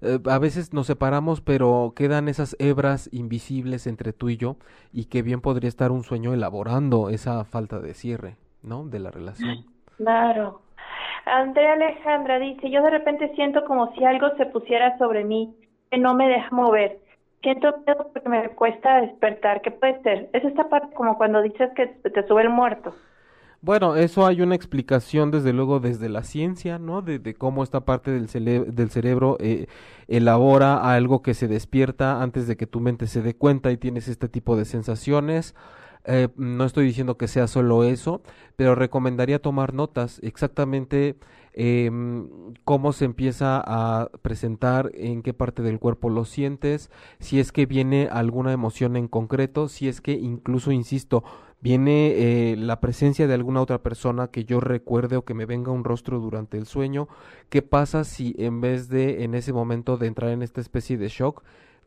[0.00, 4.56] Eh, a veces nos separamos, pero quedan esas hebras invisibles entre tú y yo
[4.92, 8.84] y que bien podría estar un sueño elaborando esa falta de cierre, ¿no?
[8.84, 9.66] De la relación.
[9.96, 10.62] Claro.
[11.24, 15.54] Andrea Alejandra dice, yo de repente siento como si algo se pusiera sobre mí,
[15.90, 16.98] que no me deja mover.
[17.42, 19.62] Siento miedo porque me cuesta despertar.
[19.62, 20.30] ¿Qué puede ser?
[20.32, 22.94] Es esta parte como cuando dices que te sube el muerto.
[23.64, 27.00] Bueno, eso hay una explicación desde luego desde la ciencia, ¿no?
[27.00, 28.26] De, cómo esta parte del,
[28.74, 29.68] del cerebro eh,
[30.08, 34.08] elabora algo que se despierta antes de que tu mente se dé cuenta y tienes
[34.08, 35.54] este tipo de sensaciones.
[36.04, 38.22] Eh, no estoy diciendo que sea solo eso,
[38.56, 41.16] pero recomendaría tomar notas exactamente
[41.52, 42.28] em,
[42.64, 46.90] cómo se empieza a presentar, en qué parte del cuerpo lo sientes,
[47.20, 51.22] si es que viene alguna emoción en concreto, si es que incluso, insisto,
[51.62, 55.70] viene eh, la presencia de alguna otra persona que yo recuerde o que me venga
[55.70, 57.08] un rostro durante el sueño.
[57.48, 61.08] ¿Qué pasa si en vez de en ese momento de entrar en esta especie de
[61.08, 61.42] shock,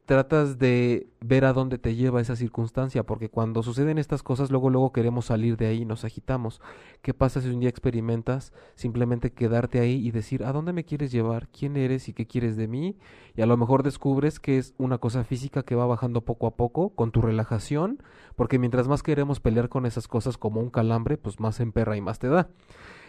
[0.06, 4.70] tratas de ver a dónde te lleva esa circunstancia, porque cuando suceden estas cosas, luego,
[4.70, 6.62] luego queremos salir de ahí y nos agitamos.
[7.02, 11.12] ¿Qué pasa si un día experimentas simplemente quedarte ahí y decir, ¿a dónde me quieres
[11.12, 11.48] llevar?
[11.50, 12.98] ¿Quién eres y qué quieres de mí?
[13.36, 16.56] Y a lo mejor descubres que es una cosa física que va bajando poco a
[16.56, 18.04] poco con tu relajación,
[18.36, 22.02] porque mientras más queremos pelear con esas cosas como un calambre, pues más emperra y
[22.02, 22.50] más te da.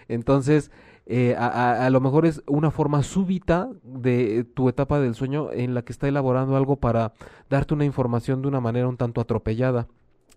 [0.09, 0.71] Entonces,
[1.07, 5.75] eh, a, a, lo mejor es una forma súbita de tu etapa del sueño en
[5.75, 7.13] la que está elaborando algo para
[7.49, 9.87] darte una información de una manera un tanto atropellada.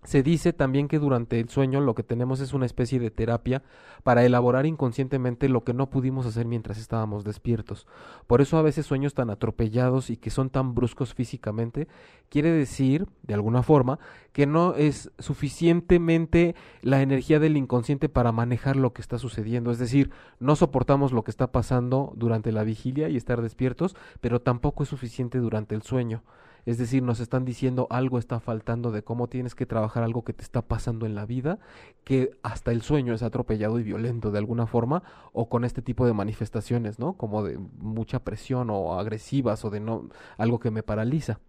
[0.03, 3.63] Se dice también que durante el sueño lo que tenemos es una especie de terapia
[4.03, 7.85] para elaborar inconscientemente lo que no pudimos hacer mientras estábamos despiertos.
[8.25, 11.89] Por eso a veces sueños tan atropellados y que son tan bruscos físicamente
[12.29, 13.99] quiere decir, de alguna forma,
[14.31, 19.69] que no es suficientemente la energía del inconsciente para manejar lo que está sucediendo.
[19.71, 24.39] Es decir, no soportamos lo que está pasando durante la vigilia y estar despiertos, pero
[24.41, 26.23] tampoco es suficiente durante el sueño.
[26.65, 30.33] Es decir, nos están diciendo algo está faltando de cómo tienes que trabajar algo que
[30.33, 31.59] te está pasando en la vida,
[32.03, 35.03] que hasta el sueño es atropellado y violento de alguna forma,
[35.33, 37.13] o con este tipo de manifestaciones, ¿no?
[37.13, 41.39] Como de mucha presión o agresivas o de no algo que me paraliza.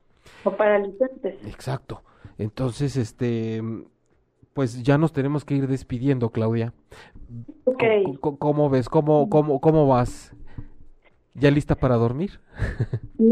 [0.44, 1.44] O paralizantes.
[1.46, 2.02] Exacto.
[2.38, 3.62] Entonces, este
[4.52, 6.72] pues ya nos tenemos que ir despidiendo, Claudia.
[7.64, 8.04] Okay.
[8.20, 8.88] ¿Cómo, cómo ves?
[8.88, 10.34] ¿Cómo, cómo, ¿Cómo vas?
[11.41, 12.38] ¿Ya lista para dormir?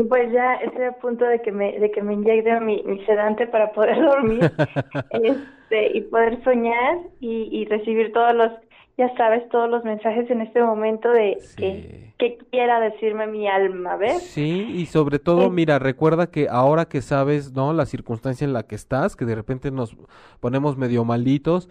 [0.09, 3.47] Pues ya estoy a punto de que me, de que me inyecte mi, mi sedante
[3.47, 4.51] para poder dormir
[5.11, 8.51] este, y poder soñar y, y recibir todos los,
[8.97, 11.57] ya sabes, todos los mensajes en este momento de Sí.
[11.57, 14.23] que, que quiera decirme mi alma, ¿ves?
[14.23, 17.73] Sí, y sobre todo, mira, recuerda que ahora que sabes, ¿no?
[17.73, 19.97] La circunstancia en la que estás, que de repente nos
[20.41, 21.69] ponemos medio malitos,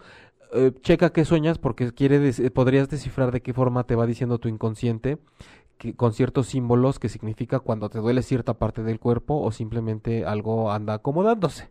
[0.54, 4.48] eh, checa qué sueñas porque quiere podrías descifrar de qué forma te va diciendo tu
[4.48, 5.18] inconsciente
[5.78, 10.24] que, con ciertos símbolos que significa cuando te duele cierta parte del cuerpo o simplemente
[10.26, 11.68] algo anda acomodándose.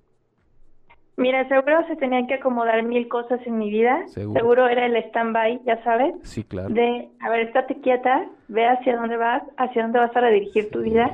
[1.17, 4.05] Mira, seguro se tenían que acomodar mil cosas en mi vida.
[4.07, 4.67] Seguro.
[4.67, 6.13] era el stand-by, ya sabes.
[6.21, 6.69] Sí, claro.
[6.69, 10.81] De, a ver, estate quieta, ve hacia dónde vas, hacia dónde vas a redirigir tu
[10.81, 11.11] vida,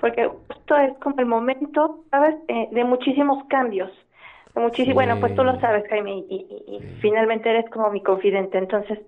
[0.00, 2.34] porque esto es como el momento, ¿sabes?
[2.48, 3.90] Eh, de muchísimos cambios.
[4.56, 4.92] De Sí.
[4.92, 8.58] Bueno, pues tú lo sabes, Jaime, y, y- y finalmente eres como mi confidente.
[8.58, 9.00] Entonces,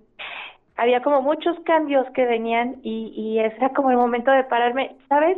[0.77, 4.95] había como muchos cambios que venían y, y ese era como el momento de pararme,
[5.09, 5.37] ¿sabes?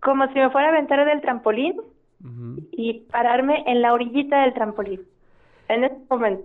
[0.00, 1.80] Como si me fuera a aventar del trampolín
[2.72, 5.00] y pararme en la orillita del trampolín.
[5.68, 6.44] En ese momento.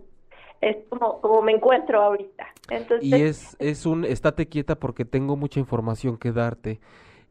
[0.62, 2.48] Es como, como me encuentro ahorita.
[2.70, 6.80] Entonces, Y es, es un estate quieta porque tengo mucha información que darte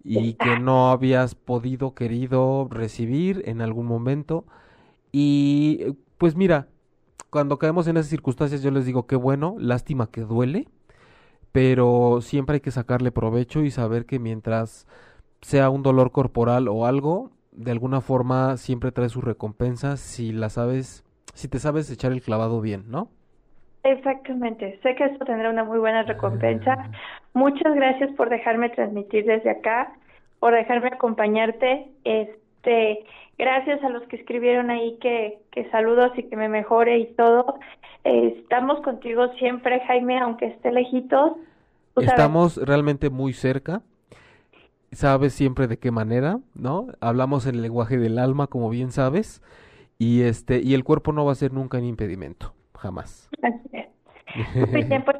[0.05, 4.45] y que no habías podido, querido recibir en algún momento.
[5.11, 6.69] Y pues mira,
[7.31, 10.69] cuando caemos en esas circunstancias yo les digo que bueno, lástima que duele,
[11.53, 14.87] pero siempre hay que sacarle provecho y saber que mientras
[15.41, 20.51] sea un dolor corporal o algo, de alguna forma siempre trae su recompensa si la
[20.51, 21.05] sabes,
[21.35, 23.11] si te sabes echar el clavado bien, ¿no?
[23.91, 24.79] exactamente.
[24.83, 26.91] Sé que eso tendrá una muy buena recompensa.
[27.35, 29.93] Muchas gracias por dejarme transmitir desde acá,
[30.39, 31.87] por dejarme acompañarte.
[32.05, 32.39] Este,
[33.39, 37.59] gracias a los que escribieron ahí que, que saludos y que me mejore y todo.
[38.05, 41.33] Eh, estamos contigo siempre, Jaime, aunque esté lejitos.
[41.95, 42.11] Sabes.
[42.11, 43.83] Estamos realmente muy cerca.
[44.93, 46.87] Sabes siempre de qué manera, ¿no?
[47.01, 49.43] Hablamos en el lenguaje del alma, como bien sabes,
[49.99, 53.29] y este y el cuerpo no va a ser nunca un impedimento, jamás.
[53.43, 54.71] Así es.
[54.71, 55.17] Muy bien, pues,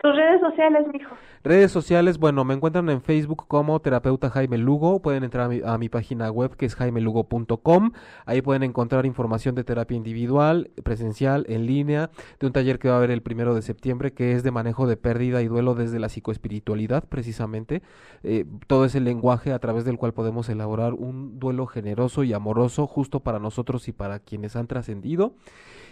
[0.00, 1.14] tus redes sociales, mijo.
[1.44, 5.60] Redes sociales, bueno, me encuentran en Facebook como terapeuta Jaime Lugo, pueden entrar a mi,
[5.64, 7.92] a mi página web que es jaimelugo.com,
[8.24, 12.94] ahí pueden encontrar información de terapia individual, presencial, en línea, de un taller que va
[12.94, 15.98] a haber el primero de septiembre que es de manejo de pérdida y duelo desde
[15.98, 17.82] la psicoespiritualidad, precisamente,
[18.22, 22.86] eh, todo ese lenguaje a través del cual podemos elaborar un duelo generoso y amoroso
[22.86, 25.34] justo para nosotros y para quienes han trascendido,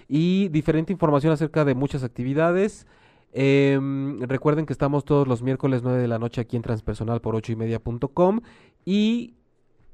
[0.09, 2.87] y diferente información acerca de muchas actividades.
[3.33, 7.37] Em, recuerden que estamos todos los miércoles 9 de la noche aquí en Transpersonal por
[7.37, 8.41] 8 y media.com
[8.85, 9.35] y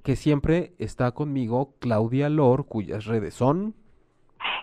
[0.03, 3.75] que siempre está conmigo Claudia Lor, cuyas redes son.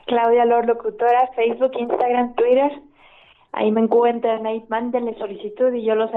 [0.05, 2.71] Claudia Lor, locutora, Facebook, Instagram, Twitter.
[3.51, 6.11] Ahí me encuentran, ahí mándenle solicitud y yo los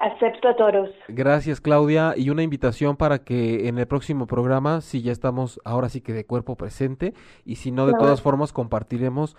[0.00, 0.90] acepto a todos.
[1.08, 5.88] Gracias Claudia y una invitación para que en el próximo programa, si ya estamos ahora
[5.88, 7.12] sí que de cuerpo presente
[7.44, 9.36] y si no de todas formas compartiremos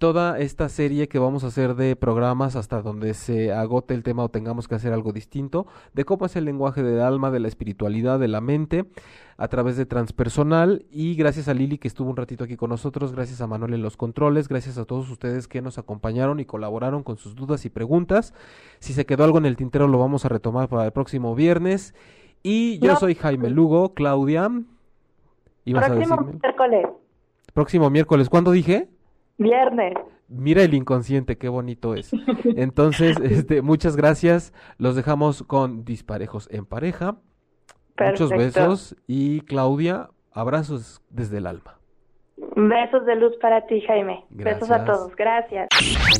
[0.00, 4.24] toda esta serie que vamos a hacer de programas hasta donde se agote el tema
[4.24, 7.48] o tengamos que hacer algo distinto, de cómo es el lenguaje del alma, de la
[7.48, 8.86] espiritualidad, de la mente,
[9.36, 10.86] a través de transpersonal.
[10.90, 13.82] Y gracias a Lili que estuvo un ratito aquí con nosotros, gracias a Manuel en
[13.82, 17.68] los controles, gracias a todos ustedes que nos acompañaron y colaboraron con sus dudas y
[17.68, 18.32] preguntas.
[18.78, 21.94] Si se quedó algo en el tintero lo vamos a retomar para el próximo viernes.
[22.42, 22.98] Y yo No.
[22.98, 24.50] soy Jaime Lugo, Claudia.
[25.66, 26.40] ¿Ibas a Próximo decirme?
[26.42, 26.86] miércoles,
[27.52, 28.28] Próximo miércoles.
[28.30, 28.88] ¿Cuándo dije?
[29.40, 29.94] Viernes.
[30.28, 32.12] Mira el inconsciente, qué bonito es.
[32.44, 34.52] Entonces, este, muchas gracias.
[34.78, 37.16] Los dejamos con disparejos en pareja.
[37.98, 38.60] Muchos Perfecto.
[38.60, 41.78] besos y Claudia, abrazos desde el alma.
[42.56, 44.24] Besos de luz para ti, Jaime.
[44.30, 44.86] Besos a Gracias.
[44.86, 45.16] todos.
[45.16, 45.68] Gracias.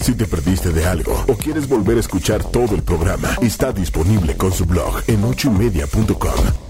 [0.00, 4.36] Si te perdiste de algo o quieres volver a escuchar todo el programa, está disponible
[4.36, 6.69] con su blog en ochoymedia.com.